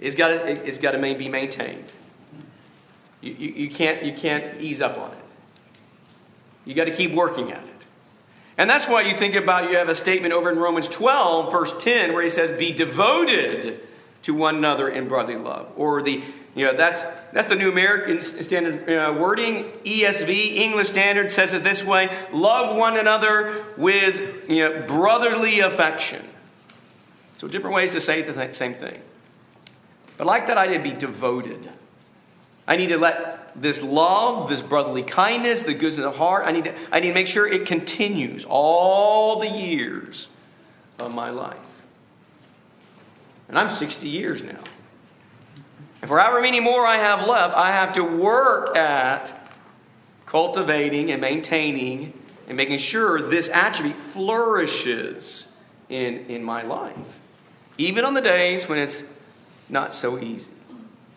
It's 0.00 0.16
got 0.16 0.28
to, 0.28 0.66
it's 0.66 0.78
got 0.78 0.92
to 0.92 0.98
be 0.98 1.28
maintained. 1.28 1.92
You, 3.20 3.32
you, 3.32 3.48
you, 3.50 3.70
can't, 3.70 4.04
you 4.04 4.12
can't 4.12 4.60
ease 4.60 4.82
up 4.82 4.98
on 4.98 5.12
it. 5.12 5.18
You 6.64 6.74
got 6.74 6.86
to 6.86 6.92
keep 6.92 7.12
working 7.12 7.52
at 7.52 7.62
it. 7.62 7.74
And 8.58 8.68
that's 8.68 8.88
why 8.88 9.02
you 9.02 9.14
think 9.14 9.36
about, 9.36 9.70
you 9.70 9.76
have 9.76 9.88
a 9.88 9.94
statement 9.94 10.34
over 10.34 10.50
in 10.50 10.58
Romans 10.58 10.88
12, 10.88 11.52
verse 11.52 11.78
10, 11.78 12.12
where 12.12 12.24
he 12.24 12.30
says, 12.30 12.50
Be 12.58 12.72
devoted 12.72 13.78
to 14.22 14.34
one 14.34 14.56
another 14.56 14.88
in 14.88 15.06
brotherly 15.06 15.38
love. 15.38 15.70
Or 15.76 16.02
the, 16.02 16.24
you 16.54 16.66
know, 16.66 16.74
that's, 16.74 17.02
that's 17.32 17.48
the 17.48 17.56
New 17.56 17.70
American 17.70 18.20
Standard 18.20 18.88
uh, 18.90 19.14
wording. 19.16 19.64
ESV, 19.84 20.56
English 20.56 20.88
Standard, 20.88 21.30
says 21.30 21.52
it 21.52 21.62
this 21.62 21.84
way 21.84 22.10
Love 22.32 22.76
one 22.76 22.96
another 22.96 23.64
with 23.76 24.48
you 24.50 24.68
know, 24.68 24.82
brotherly 24.86 25.60
affection. 25.60 26.24
So, 27.38 27.46
different 27.46 27.76
ways 27.76 27.92
to 27.92 28.00
say 28.00 28.22
the 28.22 28.32
th- 28.32 28.54
same 28.54 28.74
thing. 28.74 29.00
But 30.16 30.26
like 30.26 30.48
that 30.48 30.58
idea, 30.58 30.78
to 30.78 30.84
be 30.84 30.92
devoted. 30.92 31.70
I 32.66 32.76
need 32.76 32.88
to 32.88 32.98
let 32.98 33.60
this 33.60 33.82
love, 33.82 34.48
this 34.48 34.60
brotherly 34.60 35.02
kindness, 35.02 35.62
the 35.62 35.74
goodness 35.74 35.98
of 35.98 36.04
the 36.04 36.18
heart, 36.18 36.44
I 36.46 36.52
need, 36.52 36.64
to, 36.64 36.74
I 36.90 37.00
need 37.00 37.08
to 37.08 37.14
make 37.14 37.28
sure 37.28 37.46
it 37.46 37.66
continues 37.66 38.44
all 38.44 39.38
the 39.38 39.48
years 39.48 40.28
of 40.98 41.14
my 41.14 41.30
life. 41.30 41.56
And 43.48 43.58
I'm 43.58 43.70
60 43.70 44.08
years 44.08 44.42
now. 44.42 44.58
For 46.08 46.18
however 46.18 46.40
many 46.40 46.58
more 46.58 46.86
I 46.86 46.96
have 46.96 47.28
left, 47.28 47.54
I 47.54 47.70
have 47.70 47.92
to 47.92 48.02
work 48.02 48.74
at 48.74 49.38
cultivating 50.24 51.10
and 51.10 51.20
maintaining 51.20 52.14
and 52.48 52.56
making 52.56 52.78
sure 52.78 53.20
this 53.20 53.50
attribute 53.50 53.98
flourishes 53.98 55.48
in, 55.90 56.24
in 56.28 56.42
my 56.42 56.62
life. 56.62 57.20
Even 57.76 58.06
on 58.06 58.14
the 58.14 58.22
days 58.22 58.70
when 58.70 58.78
it's 58.78 59.02
not 59.68 59.92
so 59.92 60.18
easy. 60.18 60.50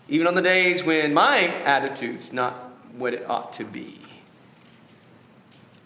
Even 0.09 0.27
on 0.27 0.35
the 0.35 0.41
days 0.41 0.83
when 0.83 1.13
my 1.13 1.47
attitude's 1.63 2.33
not 2.33 2.57
what 2.97 3.13
it 3.13 3.25
ought 3.29 3.53
to 3.53 3.63
be. 3.63 3.97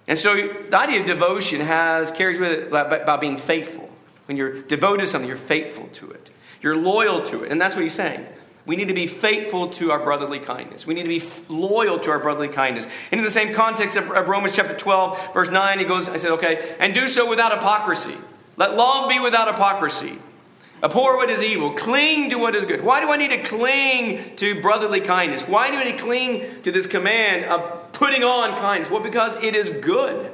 And 0.08 0.18
so 0.18 0.36
the 0.36 0.76
idea 0.76 1.02
of 1.02 1.06
devotion 1.06 1.62
has 1.62 2.10
carries 2.10 2.40
with 2.40 2.52
it 2.52 2.68
about 2.70 3.22
being 3.22 3.38
faithful. 3.38 3.88
When 4.26 4.36
you're 4.36 4.64
devoted 4.64 5.02
to 5.02 5.08
something, 5.08 5.28
you're 5.28 5.38
faithful 5.38 5.90
to 5.90 6.10
it. 6.10 6.32
You're 6.60 6.76
loyal 6.76 7.22
to 7.26 7.44
it. 7.44 7.52
And 7.52 7.62
that's 7.62 7.76
what 7.76 7.84
he's 7.84 7.94
saying. 7.94 8.26
We 8.66 8.76
need 8.76 8.88
to 8.88 8.96
be 8.96 9.06
faithful 9.06 9.68
to 9.74 9.92
our 9.92 10.00
brotherly 10.04 10.40
kindness. 10.40 10.88
We 10.88 10.96
need 10.96 11.04
to 11.04 11.10
be 11.10 11.24
loyal 11.50 12.00
to 12.00 12.10
our 12.10 12.20
brotherly 12.20 12.48
kindness. 12.48 12.88
And 13.12 13.20
in 13.20 13.26
the 13.26 13.32
same 13.32 13.54
context 13.54 13.96
of 13.96 14.10
Romans 14.28 14.56
chapter 14.56 14.76
12, 14.76 15.34
verse 15.34 15.52
9, 15.52 15.80
he 15.80 15.86
goes, 15.86 16.10
I 16.10 16.18
said, 16.18 16.32
okay, 16.32 16.76
and 16.80 16.94
do 16.94 17.08
so 17.08 17.30
without 17.30 17.52
hypocrisy. 17.52 18.16
Let 18.58 18.76
love 18.76 19.10
be 19.10 19.20
without 19.20 19.48
hypocrisy. 19.48 20.18
Abhor 20.82 21.18
what 21.18 21.30
is 21.30 21.42
evil. 21.42 21.72
Cling 21.72 22.30
to 22.32 22.38
what 22.38 22.56
is 22.56 22.66
good. 22.66 22.82
Why 22.82 23.02
do 23.02 23.12
I 23.12 23.18
need 23.18 23.32
to 23.32 23.42
cling 23.44 24.36
to 24.38 24.62
brotherly 24.62 25.02
kindness? 25.02 25.48
Why 25.48 25.70
do 25.72 25.78
I 25.78 25.86
need 25.86 25.98
to 25.98 26.04
cling 26.04 26.62
to 26.64 26.72
this 26.72 26.86
command 26.88 27.46
of 27.46 27.92
putting 27.94 28.24
on 28.24 28.58
kindness? 28.60 28.90
Well, 28.90 29.02
because 29.02 29.36
it 29.44 29.56
is 29.56 29.70
good. 29.70 30.32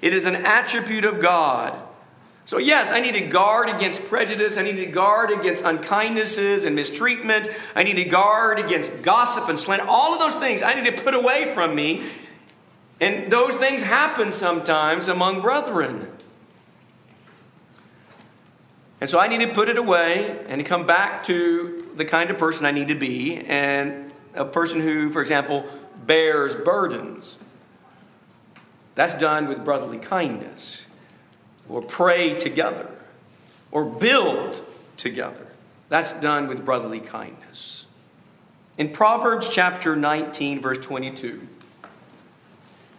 It 0.00 0.12
is 0.12 0.24
an 0.24 0.36
attribute 0.36 1.04
of 1.04 1.20
God. 1.20 1.78
So, 2.46 2.58
yes, 2.58 2.90
I 2.90 3.00
need 3.00 3.14
to 3.14 3.26
guard 3.26 3.70
against 3.70 4.04
prejudice. 4.04 4.58
I 4.58 4.62
need 4.62 4.76
to 4.76 4.86
guard 4.86 5.30
against 5.30 5.64
unkindnesses 5.64 6.66
and 6.66 6.76
mistreatment. 6.76 7.48
I 7.74 7.82
need 7.82 7.94
to 7.94 8.04
guard 8.04 8.58
against 8.58 9.02
gossip 9.02 9.48
and 9.48 9.58
slander. 9.58 9.86
All 9.88 10.12
of 10.12 10.18
those 10.18 10.34
things 10.34 10.60
I 10.62 10.74
need 10.74 10.94
to 10.94 11.02
put 11.02 11.14
away 11.14 11.52
from 11.54 11.74
me. 11.74 12.04
And 13.00 13.32
those 13.32 13.56
things 13.56 13.82
happen 13.82 14.30
sometimes 14.30 15.08
among 15.08 15.40
brethren. 15.40 16.10
And 19.00 19.10
so 19.10 19.18
I 19.18 19.26
need 19.26 19.40
to 19.40 19.52
put 19.52 19.68
it 19.68 19.76
away 19.76 20.44
and 20.48 20.58
to 20.58 20.64
come 20.64 20.86
back 20.86 21.24
to 21.24 21.92
the 21.96 22.04
kind 22.04 22.30
of 22.30 22.38
person 22.38 22.64
I 22.64 22.70
need 22.70 22.88
to 22.88 22.94
be 22.94 23.36
and 23.36 24.12
a 24.34 24.44
person 24.44 24.80
who, 24.80 25.10
for 25.10 25.20
example, 25.20 25.66
bears 26.06 26.54
burdens. 26.56 27.36
That's 28.94 29.14
done 29.14 29.48
with 29.48 29.64
brotherly 29.64 29.98
kindness, 29.98 30.83
or 31.68 31.82
pray 31.82 32.34
together, 32.34 32.90
or 33.70 33.84
build 33.84 34.62
together. 34.96 35.46
That's 35.88 36.12
done 36.12 36.48
with 36.48 36.64
brotherly 36.64 37.00
kindness. 37.00 37.86
In 38.76 38.90
Proverbs 38.90 39.48
chapter 39.48 39.94
19, 39.94 40.60
verse 40.60 40.78
22, 40.78 41.46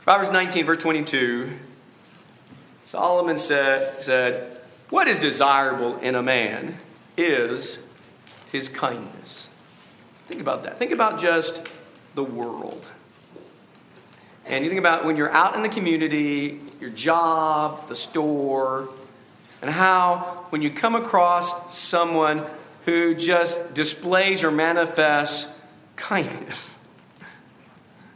Proverbs 0.01 0.32
19, 0.32 0.66
verse 0.66 0.78
22, 0.78 1.51
Solomon 2.84 3.38
said, 3.38 4.01
said, 4.01 4.57
What 4.89 5.07
is 5.07 5.20
desirable 5.20 5.97
in 5.97 6.16
a 6.16 6.22
man 6.22 6.78
is 7.18 7.80
his 8.51 8.70
kindness. 8.70 9.49
Think 10.28 10.41
about 10.41 10.63
that. 10.63 10.78
Think 10.78 10.91
about 10.91 11.20
just 11.20 11.68
the 12.13 12.24
world. 12.24 12.86
And 14.48 14.64
you 14.64 14.70
think 14.70 14.80
about 14.80 15.06
when 15.06 15.18
you're 15.18 15.32
out 15.32 15.56
in 15.56 15.64
the 15.64 15.70
community, 15.70 16.60
your 16.80 16.91
job, 16.91 17.89
the 17.89 17.96
store, 17.96 18.89
and 19.62 19.72
how 19.72 20.46
when 20.50 20.62
you 20.62 20.70
come 20.70 20.96
across 20.96 21.78
someone 21.78 22.43
who 22.86 23.16
just 23.16 23.74
displays 23.74 24.43
or 24.43 24.52
manifests 24.52 25.52
kindness, 25.96 26.78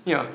you 0.06 0.14
know, 0.14 0.28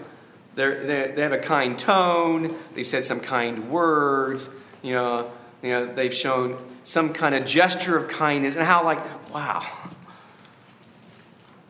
they're, 0.57 1.13
they 1.13 1.23
have 1.23 1.33
a 1.33 1.39
kind 1.39 1.79
tone, 1.79 2.57
they 2.75 2.83
said 2.83 3.05
some 3.05 3.21
kind 3.21 3.71
words, 3.71 4.51
you 4.83 4.95
know, 4.95 5.31
you 5.63 5.71
know, 5.71 5.95
they've 5.95 6.15
shown 6.15 6.59
some 6.83 7.13
kind 7.13 7.35
of 7.35 7.47
gesture 7.47 7.97
of 7.97 8.09
kindness, 8.09 8.57
and 8.57 8.65
how, 8.65 8.85
like, 8.85 9.33
wow, 9.33 9.65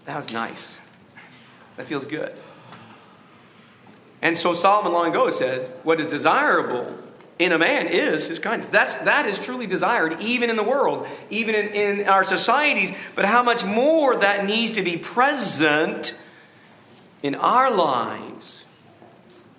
that 0.06 0.16
was 0.16 0.32
nice. 0.32 0.78
That 1.76 1.86
feels 1.86 2.04
good. 2.04 2.34
And 4.24 4.38
so 4.38 4.54
Solomon 4.54 4.92
long 4.92 5.10
ago 5.10 5.28
said, 5.28 5.66
What 5.84 6.00
is 6.00 6.08
desirable 6.08 6.92
in 7.38 7.52
a 7.52 7.58
man 7.58 7.86
is 7.86 8.26
his 8.26 8.38
kindness. 8.38 8.68
That's, 8.68 8.94
that 8.94 9.26
is 9.26 9.38
truly 9.38 9.66
desired, 9.66 10.20
even 10.20 10.48
in 10.48 10.56
the 10.56 10.62
world, 10.62 11.06
even 11.28 11.54
in, 11.54 11.68
in 11.68 12.08
our 12.08 12.24
societies. 12.24 12.92
But 13.14 13.26
how 13.26 13.42
much 13.42 13.64
more 13.64 14.16
that 14.16 14.46
needs 14.46 14.72
to 14.72 14.82
be 14.82 14.96
present 14.96 16.16
in 17.22 17.34
our 17.34 17.70
lives 17.70 18.64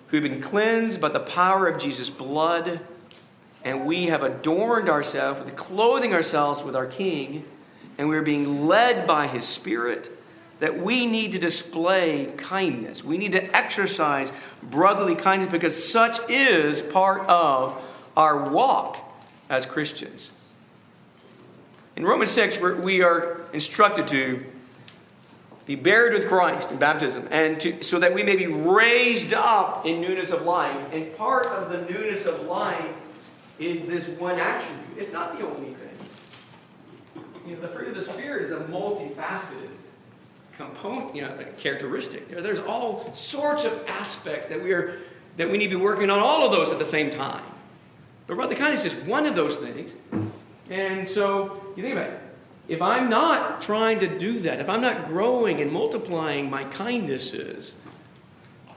who've 0.08 0.22
been 0.22 0.40
cleansed 0.40 1.00
by 1.00 1.10
the 1.10 1.20
power 1.20 1.68
of 1.68 1.80
Jesus' 1.80 2.10
blood, 2.10 2.80
and 3.62 3.86
we 3.86 4.06
have 4.06 4.22
adorned 4.22 4.88
ourselves 4.88 5.40
with 5.40 5.54
clothing 5.54 6.12
ourselves 6.12 6.64
with 6.64 6.74
our 6.74 6.86
King, 6.86 7.44
and 7.98 8.08
we're 8.08 8.22
being 8.22 8.66
led 8.66 9.06
by 9.06 9.28
his 9.28 9.44
Spirit 9.44 10.10
that 10.60 10.78
we 10.78 11.06
need 11.06 11.32
to 11.32 11.38
display 11.38 12.32
kindness. 12.36 13.04
We 13.04 13.18
need 13.18 13.32
to 13.32 13.56
exercise 13.56 14.32
brotherly 14.62 15.14
kindness 15.14 15.50
because 15.50 15.90
such 15.90 16.18
is 16.30 16.80
part 16.80 17.28
of 17.28 17.80
our 18.16 18.48
walk 18.50 18.96
as 19.50 19.66
Christians. 19.66 20.30
In 21.94 22.04
Romans 22.04 22.30
6, 22.30 22.60
we 22.60 23.02
are 23.02 23.42
instructed 23.52 24.06
to 24.08 24.44
be 25.66 25.74
buried 25.74 26.12
with 26.12 26.28
Christ 26.28 26.70
in 26.70 26.78
baptism, 26.78 27.26
and 27.30 27.58
to, 27.60 27.82
so 27.82 27.98
that 27.98 28.14
we 28.14 28.22
may 28.22 28.36
be 28.36 28.46
raised 28.46 29.34
up 29.34 29.84
in 29.84 30.00
newness 30.00 30.30
of 30.30 30.42
life. 30.42 30.76
And 30.92 31.14
part 31.16 31.46
of 31.46 31.70
the 31.70 31.92
newness 31.92 32.24
of 32.24 32.46
life 32.46 32.86
is 33.58 33.84
this 33.86 34.08
one 34.08 34.38
attribute. 34.38 34.98
It's 34.98 35.12
not 35.12 35.36
the 35.36 35.44
only 35.44 35.74
thing. 35.74 35.88
You 37.46 37.56
know, 37.56 37.62
the 37.62 37.68
fruit 37.68 37.88
of 37.88 37.94
the 37.96 38.02
Spirit 38.02 38.44
is 38.44 38.52
a 38.52 38.60
multifaceted 38.60 39.70
component, 40.56 41.14
you 41.14 41.22
know, 41.22 41.36
characteristic. 41.58 42.28
There's 42.28 42.60
all 42.60 43.12
sorts 43.12 43.64
of 43.64 43.84
aspects 43.88 44.48
that 44.48 44.62
we 44.62 44.72
are 44.72 44.98
that 45.36 45.50
we 45.50 45.58
need 45.58 45.68
to 45.68 45.76
be 45.76 45.82
working 45.82 46.08
on 46.08 46.18
all 46.18 46.46
of 46.46 46.52
those 46.52 46.72
at 46.72 46.78
the 46.78 46.84
same 46.84 47.10
time. 47.10 47.44
But 48.26 48.36
brother 48.36 48.54
kindness 48.54 48.84
is 48.84 48.92
just 48.92 49.04
one 49.06 49.26
of 49.26 49.34
those 49.34 49.56
things. 49.56 49.94
And 50.70 51.06
so 51.06 51.62
you 51.76 51.82
think 51.82 51.94
about 51.94 52.10
it. 52.10 52.20
If 52.68 52.82
I'm 52.82 53.08
not 53.08 53.62
trying 53.62 54.00
to 54.00 54.18
do 54.18 54.40
that, 54.40 54.60
if 54.60 54.68
I'm 54.68 54.80
not 54.80 55.06
growing 55.06 55.60
and 55.60 55.70
multiplying 55.70 56.50
my 56.50 56.64
kindnesses, 56.64 57.76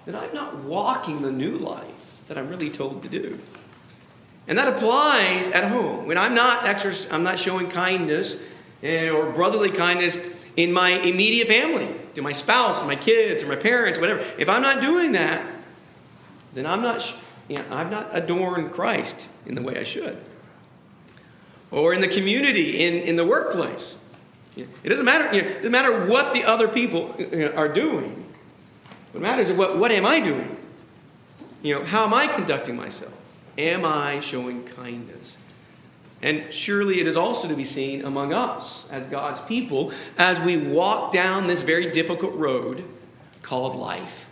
then 0.05 0.15
I'm 0.15 0.33
not 0.33 0.57
walking 0.63 1.21
the 1.21 1.31
new 1.31 1.57
life 1.57 1.87
that 2.27 2.37
I'm 2.37 2.49
really 2.49 2.69
told 2.69 3.01
to 3.03 3.09
do. 3.09 3.39
And 4.47 4.57
that 4.57 4.67
applies 4.67 5.47
at 5.47 5.71
home. 5.71 6.05
When 6.05 6.17
I'm 6.17 6.35
not 6.35 6.65
exerc- 6.65 7.11
I'm 7.11 7.23
not 7.23 7.39
showing 7.39 7.69
kindness 7.69 8.41
eh, 8.83 9.09
or 9.09 9.31
brotherly 9.31 9.71
kindness 9.71 10.19
in 10.59 10.73
my 10.73 10.89
immediate 10.89 11.47
family, 11.47 11.87
to 12.15 12.21
my 12.21 12.33
spouse, 12.33 12.85
my 12.85 12.95
kids, 12.95 13.43
or 13.43 13.47
my 13.47 13.55
parents, 13.55 13.97
whatever. 13.97 14.21
If 14.37 14.49
I'm 14.49 14.61
not 14.61 14.81
doing 14.81 15.13
that, 15.13 15.41
then 16.53 16.65
I'm 16.65 16.81
not, 16.81 17.17
you 17.47 17.55
know, 17.55 17.65
I've 17.71 17.89
not 17.89 18.09
adorned 18.11 18.73
Christ 18.73 19.29
in 19.45 19.55
the 19.55 19.61
way 19.61 19.77
I 19.77 19.83
should. 19.83 20.17
Or 21.71 21.93
in 21.93 22.01
the 22.01 22.09
community, 22.09 22.85
in, 22.85 22.95
in 22.95 23.15
the 23.15 23.25
workplace. 23.25 23.95
It 24.57 24.89
doesn't 24.89 25.05
matter, 25.05 25.33
you 25.33 25.43
know, 25.43 25.47
it 25.47 25.55
doesn't 25.55 25.71
matter 25.71 26.05
what 26.07 26.33
the 26.33 26.43
other 26.43 26.67
people 26.67 27.15
are 27.55 27.69
doing. 27.69 28.25
What 29.13 29.21
matters 29.21 29.47
is 29.47 29.55
what, 29.55 29.77
what 29.77 29.91
am 29.91 30.05
I 30.05 30.19
doing? 30.19 30.57
You 31.61 31.75
know, 31.75 31.85
how 31.85 32.03
am 32.03 32.13
I 32.13 32.27
conducting 32.27 32.75
myself? 32.75 33.13
Am 33.57 33.85
I 33.85 34.19
showing 34.19 34.65
kindness? 34.65 35.37
And 36.21 36.53
surely 36.53 36.99
it 36.99 37.07
is 37.07 37.15
also 37.15 37.47
to 37.47 37.55
be 37.55 37.63
seen 37.63 38.03
among 38.03 38.33
us 38.33 38.89
as 38.89 39.05
God's 39.05 39.39
people 39.41 39.93
as 40.17 40.39
we 40.39 40.57
walk 40.57 41.13
down 41.13 41.47
this 41.47 41.61
very 41.61 41.91
difficult 41.91 42.33
road 42.35 42.83
called 43.41 43.75
life. 43.75 44.29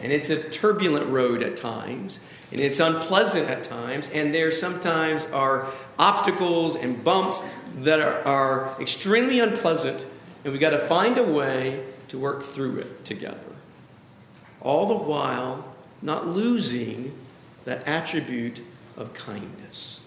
And 0.00 0.12
it's 0.12 0.30
a 0.30 0.40
turbulent 0.40 1.08
road 1.08 1.42
at 1.42 1.56
times, 1.56 2.20
and 2.52 2.60
it's 2.60 2.78
unpleasant 2.78 3.48
at 3.48 3.64
times, 3.64 4.08
and 4.10 4.32
there 4.32 4.52
sometimes 4.52 5.24
are 5.26 5.66
obstacles 5.98 6.76
and 6.76 7.02
bumps 7.02 7.42
that 7.78 8.00
are, 8.00 8.22
are 8.24 8.80
extremely 8.80 9.40
unpleasant, 9.40 10.06
and 10.44 10.52
we've 10.52 10.60
got 10.60 10.70
to 10.70 10.78
find 10.78 11.18
a 11.18 11.24
way 11.24 11.84
to 12.08 12.18
work 12.18 12.42
through 12.42 12.78
it 12.78 13.04
together. 13.04 13.40
All 14.60 14.86
the 14.86 14.94
while, 14.94 15.74
not 16.00 16.28
losing 16.28 17.18
that 17.64 17.88
attribute 17.88 18.62
of 18.96 19.12
kindness 19.14 20.00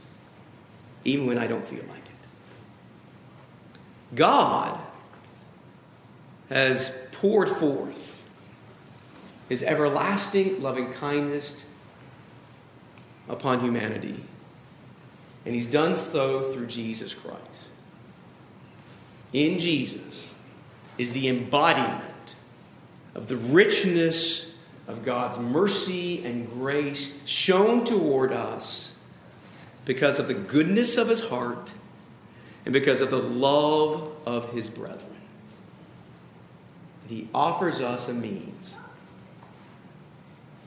even 1.08 1.26
when 1.26 1.38
I 1.38 1.48
don't 1.48 1.66
feel 1.66 1.84
like 1.88 1.98
it. 1.98 2.16
God 4.16 4.78
has 6.50 6.96
poured 7.14 7.50
forth 7.50 8.24
his 9.50 9.64
everlasting 9.64 10.62
loving 10.62 10.92
kindness 10.94 11.64
upon 13.30 13.62
humanity. 13.62 14.24
And 15.46 15.56
he's 15.56 15.66
done 15.66 15.96
so 15.96 16.42
through 16.52 16.68
Jesus 16.68 17.14
Christ. 17.14 17.70
In 19.32 19.60
Jesus 19.60 20.34
is 20.98 21.12
the 21.12 21.30
embodiment 21.30 22.36
of 23.16 23.28
the 23.28 23.38
richness 23.38 24.58
of 24.88 25.06
God's 25.06 25.40
mercy 25.40 26.26
and 26.26 26.50
grace 26.52 27.14
shown 27.26 27.86
toward 27.86 28.34
us 28.34 28.97
because 29.88 30.20
of 30.20 30.28
the 30.28 30.34
goodness 30.34 30.98
of 30.98 31.08
his 31.08 31.30
heart 31.30 31.72
and 32.66 32.74
because 32.74 33.00
of 33.00 33.10
the 33.10 33.18
love 33.18 34.12
of 34.26 34.52
his 34.52 34.70
brethren. 34.70 35.18
He 37.08 37.30
offers 37.34 37.80
us 37.80 38.10
a 38.10 38.14
means 38.14 38.76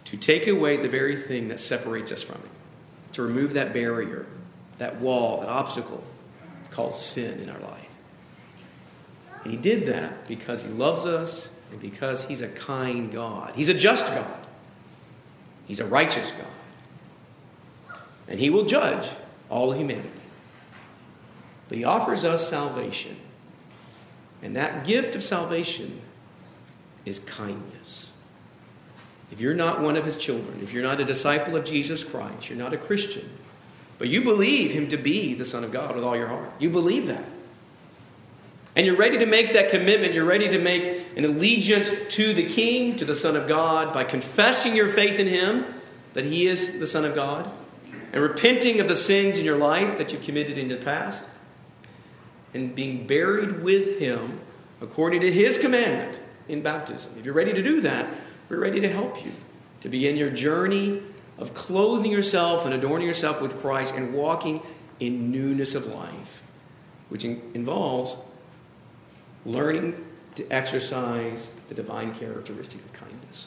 to 0.07 0.17
take 0.17 0.47
away 0.47 0.79
the 0.79 0.89
very 0.89 1.17
thing 1.17 1.49
that 1.49 1.61
separates 1.61 2.11
us 2.11 2.23
from 2.23 2.37
him, 2.37 2.49
to 3.13 3.23
remove 3.23 3.53
that 3.53 3.75
barrier, 3.75 4.25
that 4.79 5.03
wall, 5.03 5.41
that 5.41 5.51
obstacle 5.51 6.03
called 6.71 6.95
sin 6.95 7.41
in 7.41 7.51
our 7.51 7.61
life. 7.61 7.91
And 9.45 9.53
he 9.53 9.59
did 9.59 9.85
that 9.85 10.27
because 10.27 10.63
he 10.63 10.71
loves 10.71 11.05
us 11.05 11.53
and 11.71 11.79
because 11.79 12.25
he's 12.25 12.41
a 12.41 12.49
kind 12.49 13.13
God. 13.13 13.53
He's 13.55 13.69
a 13.69 13.75
just 13.75 14.07
God. 14.07 14.47
He's 15.67 15.79
a 15.79 15.85
righteous 15.85 16.31
God 16.31 16.47
and 18.31 18.39
he 18.39 18.49
will 18.49 18.65
judge 18.65 19.11
all 19.51 19.73
humanity. 19.73 20.09
But 21.69 21.79
he 21.79 21.85
offers 21.85 22.25
us 22.25 22.49
salvation. 22.49 23.17
And 24.41 24.57
that 24.57 24.87
gift 24.87 25.15
of 25.15 25.23
salvation 25.23 26.01
is 27.05 27.19
kindness. 27.19 28.13
If 29.33 29.41
you're 29.41 29.55
not 29.55 29.81
one 29.81 29.97
of 29.97 30.05
his 30.05 30.17
children, 30.17 30.61
if 30.63 30.73
you're 30.73 30.83
not 30.83 31.01
a 31.01 31.05
disciple 31.05 31.57
of 31.57 31.65
Jesus 31.65 32.03
Christ, 32.03 32.49
you're 32.49 32.59
not 32.59 32.73
a 32.73 32.79
Christian, 32.79 33.29
but 33.99 34.09
you 34.09 34.23
believe 34.23 34.71
him 34.71 34.89
to 34.89 34.97
be 34.97 35.35
the 35.35 35.45
Son 35.45 35.63
of 35.63 35.73
God 35.73 35.95
with 35.95 36.05
all 36.05 36.17
your 36.17 36.29
heart, 36.29 36.51
you 36.59 36.71
believe 36.71 37.07
that. 37.09 37.25
And 38.75 38.87
you're 38.87 38.97
ready 38.97 39.19
to 39.19 39.27
make 39.27 39.53
that 39.53 39.69
commitment, 39.69 40.15
you're 40.15 40.25
ready 40.25 40.49
to 40.49 40.59
make 40.59 41.17
an 41.17 41.25
allegiance 41.25 41.91
to 42.15 42.33
the 42.33 42.49
King, 42.49 42.97
to 42.97 43.05
the 43.05 43.17
Son 43.17 43.37
of 43.37 43.47
God, 43.47 43.93
by 43.93 44.05
confessing 44.05 44.75
your 44.75 44.89
faith 44.89 45.19
in 45.19 45.27
him, 45.27 45.65
that 46.15 46.25
he 46.25 46.47
is 46.47 46.79
the 46.79 46.87
Son 46.87 47.05
of 47.05 47.15
God 47.15 47.51
and 48.13 48.23
repenting 48.23 48.81
of 48.81 48.89
the 48.89 48.97
sins 48.97 49.39
in 49.39 49.45
your 49.45 49.57
life 49.57 49.97
that 49.99 50.13
you've 50.13 50.23
committed 50.23 50.59
in 50.59 50.69
the 50.69 50.77
past, 50.77 51.29
and 52.53 52.75
being 52.75 53.07
buried 53.07 53.63
with 53.63 53.99
Him 53.99 54.41
according 54.81 55.21
to 55.21 55.31
His 55.31 55.59
commandment 55.59 56.19
in 56.49 56.63
baptism. 56.63 57.13
If 57.19 57.25
you're 57.25 57.35
ready 57.35 57.53
to 57.53 57.63
do 57.63 57.81
that, 57.83 58.09
we're 58.49 58.61
ready 58.61 58.81
to 58.81 58.89
help 58.89 59.25
you 59.25 59.33
to 59.81 59.89
begin 59.89 60.17
your 60.17 60.31
journey 60.31 61.03
of 61.39 61.55
clothing 61.55 62.11
yourself 62.11 62.65
and 62.65 62.75
adorning 62.75 63.07
yourself 63.07 63.41
with 63.41 63.61
Christ 63.61 63.95
and 63.95 64.13
walking 64.13 64.61
in 64.99 65.31
newness 65.31 65.75
of 65.75 65.87
life, 65.87 66.43
which 67.09 67.25
in- 67.25 67.41
involves 67.55 68.19
learning 69.47 70.05
to 70.35 70.47
exercise 70.53 71.51
the 71.69 71.75
divine 71.75 72.15
characteristic 72.15 72.85
of 72.85 72.93
kindness. 72.93 73.47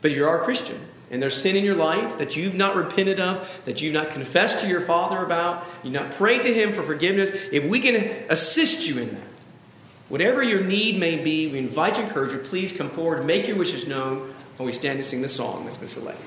But 0.00 0.12
if 0.12 0.16
you 0.16 0.26
are 0.26 0.40
a 0.40 0.44
Christian 0.44 0.80
and 1.12 1.22
there's 1.22 1.40
sin 1.40 1.54
in 1.54 1.62
your 1.62 1.76
life 1.76 2.16
that 2.18 2.36
you've 2.36 2.54
not 2.54 2.74
repented 2.74 3.20
of, 3.20 3.48
that 3.66 3.82
you've 3.82 3.92
not 3.92 4.10
confessed 4.10 4.60
to 4.60 4.66
your 4.66 4.80
Father 4.80 5.22
about, 5.22 5.64
you've 5.84 5.92
not 5.92 6.12
prayed 6.12 6.42
to 6.42 6.52
Him 6.52 6.72
for 6.72 6.82
forgiveness, 6.82 7.30
if 7.52 7.64
we 7.64 7.80
can 7.80 7.96
assist 8.30 8.88
you 8.88 9.00
in 9.00 9.12
that, 9.14 9.28
whatever 10.08 10.42
your 10.42 10.62
need 10.62 10.98
may 10.98 11.16
be, 11.16 11.46
we 11.48 11.58
invite 11.58 11.98
you, 11.98 12.04
encourage 12.04 12.32
you, 12.32 12.38
please 12.38 12.74
come 12.74 12.88
forward, 12.88 13.26
make 13.26 13.46
your 13.46 13.58
wishes 13.58 13.86
known 13.86 14.34
while 14.56 14.66
we 14.66 14.72
stand 14.72 14.98
to 14.98 15.04
sing 15.04 15.20
the 15.20 15.28
song 15.28 15.64
that's 15.64 15.76
been 15.76 15.86
selected. 15.86 16.26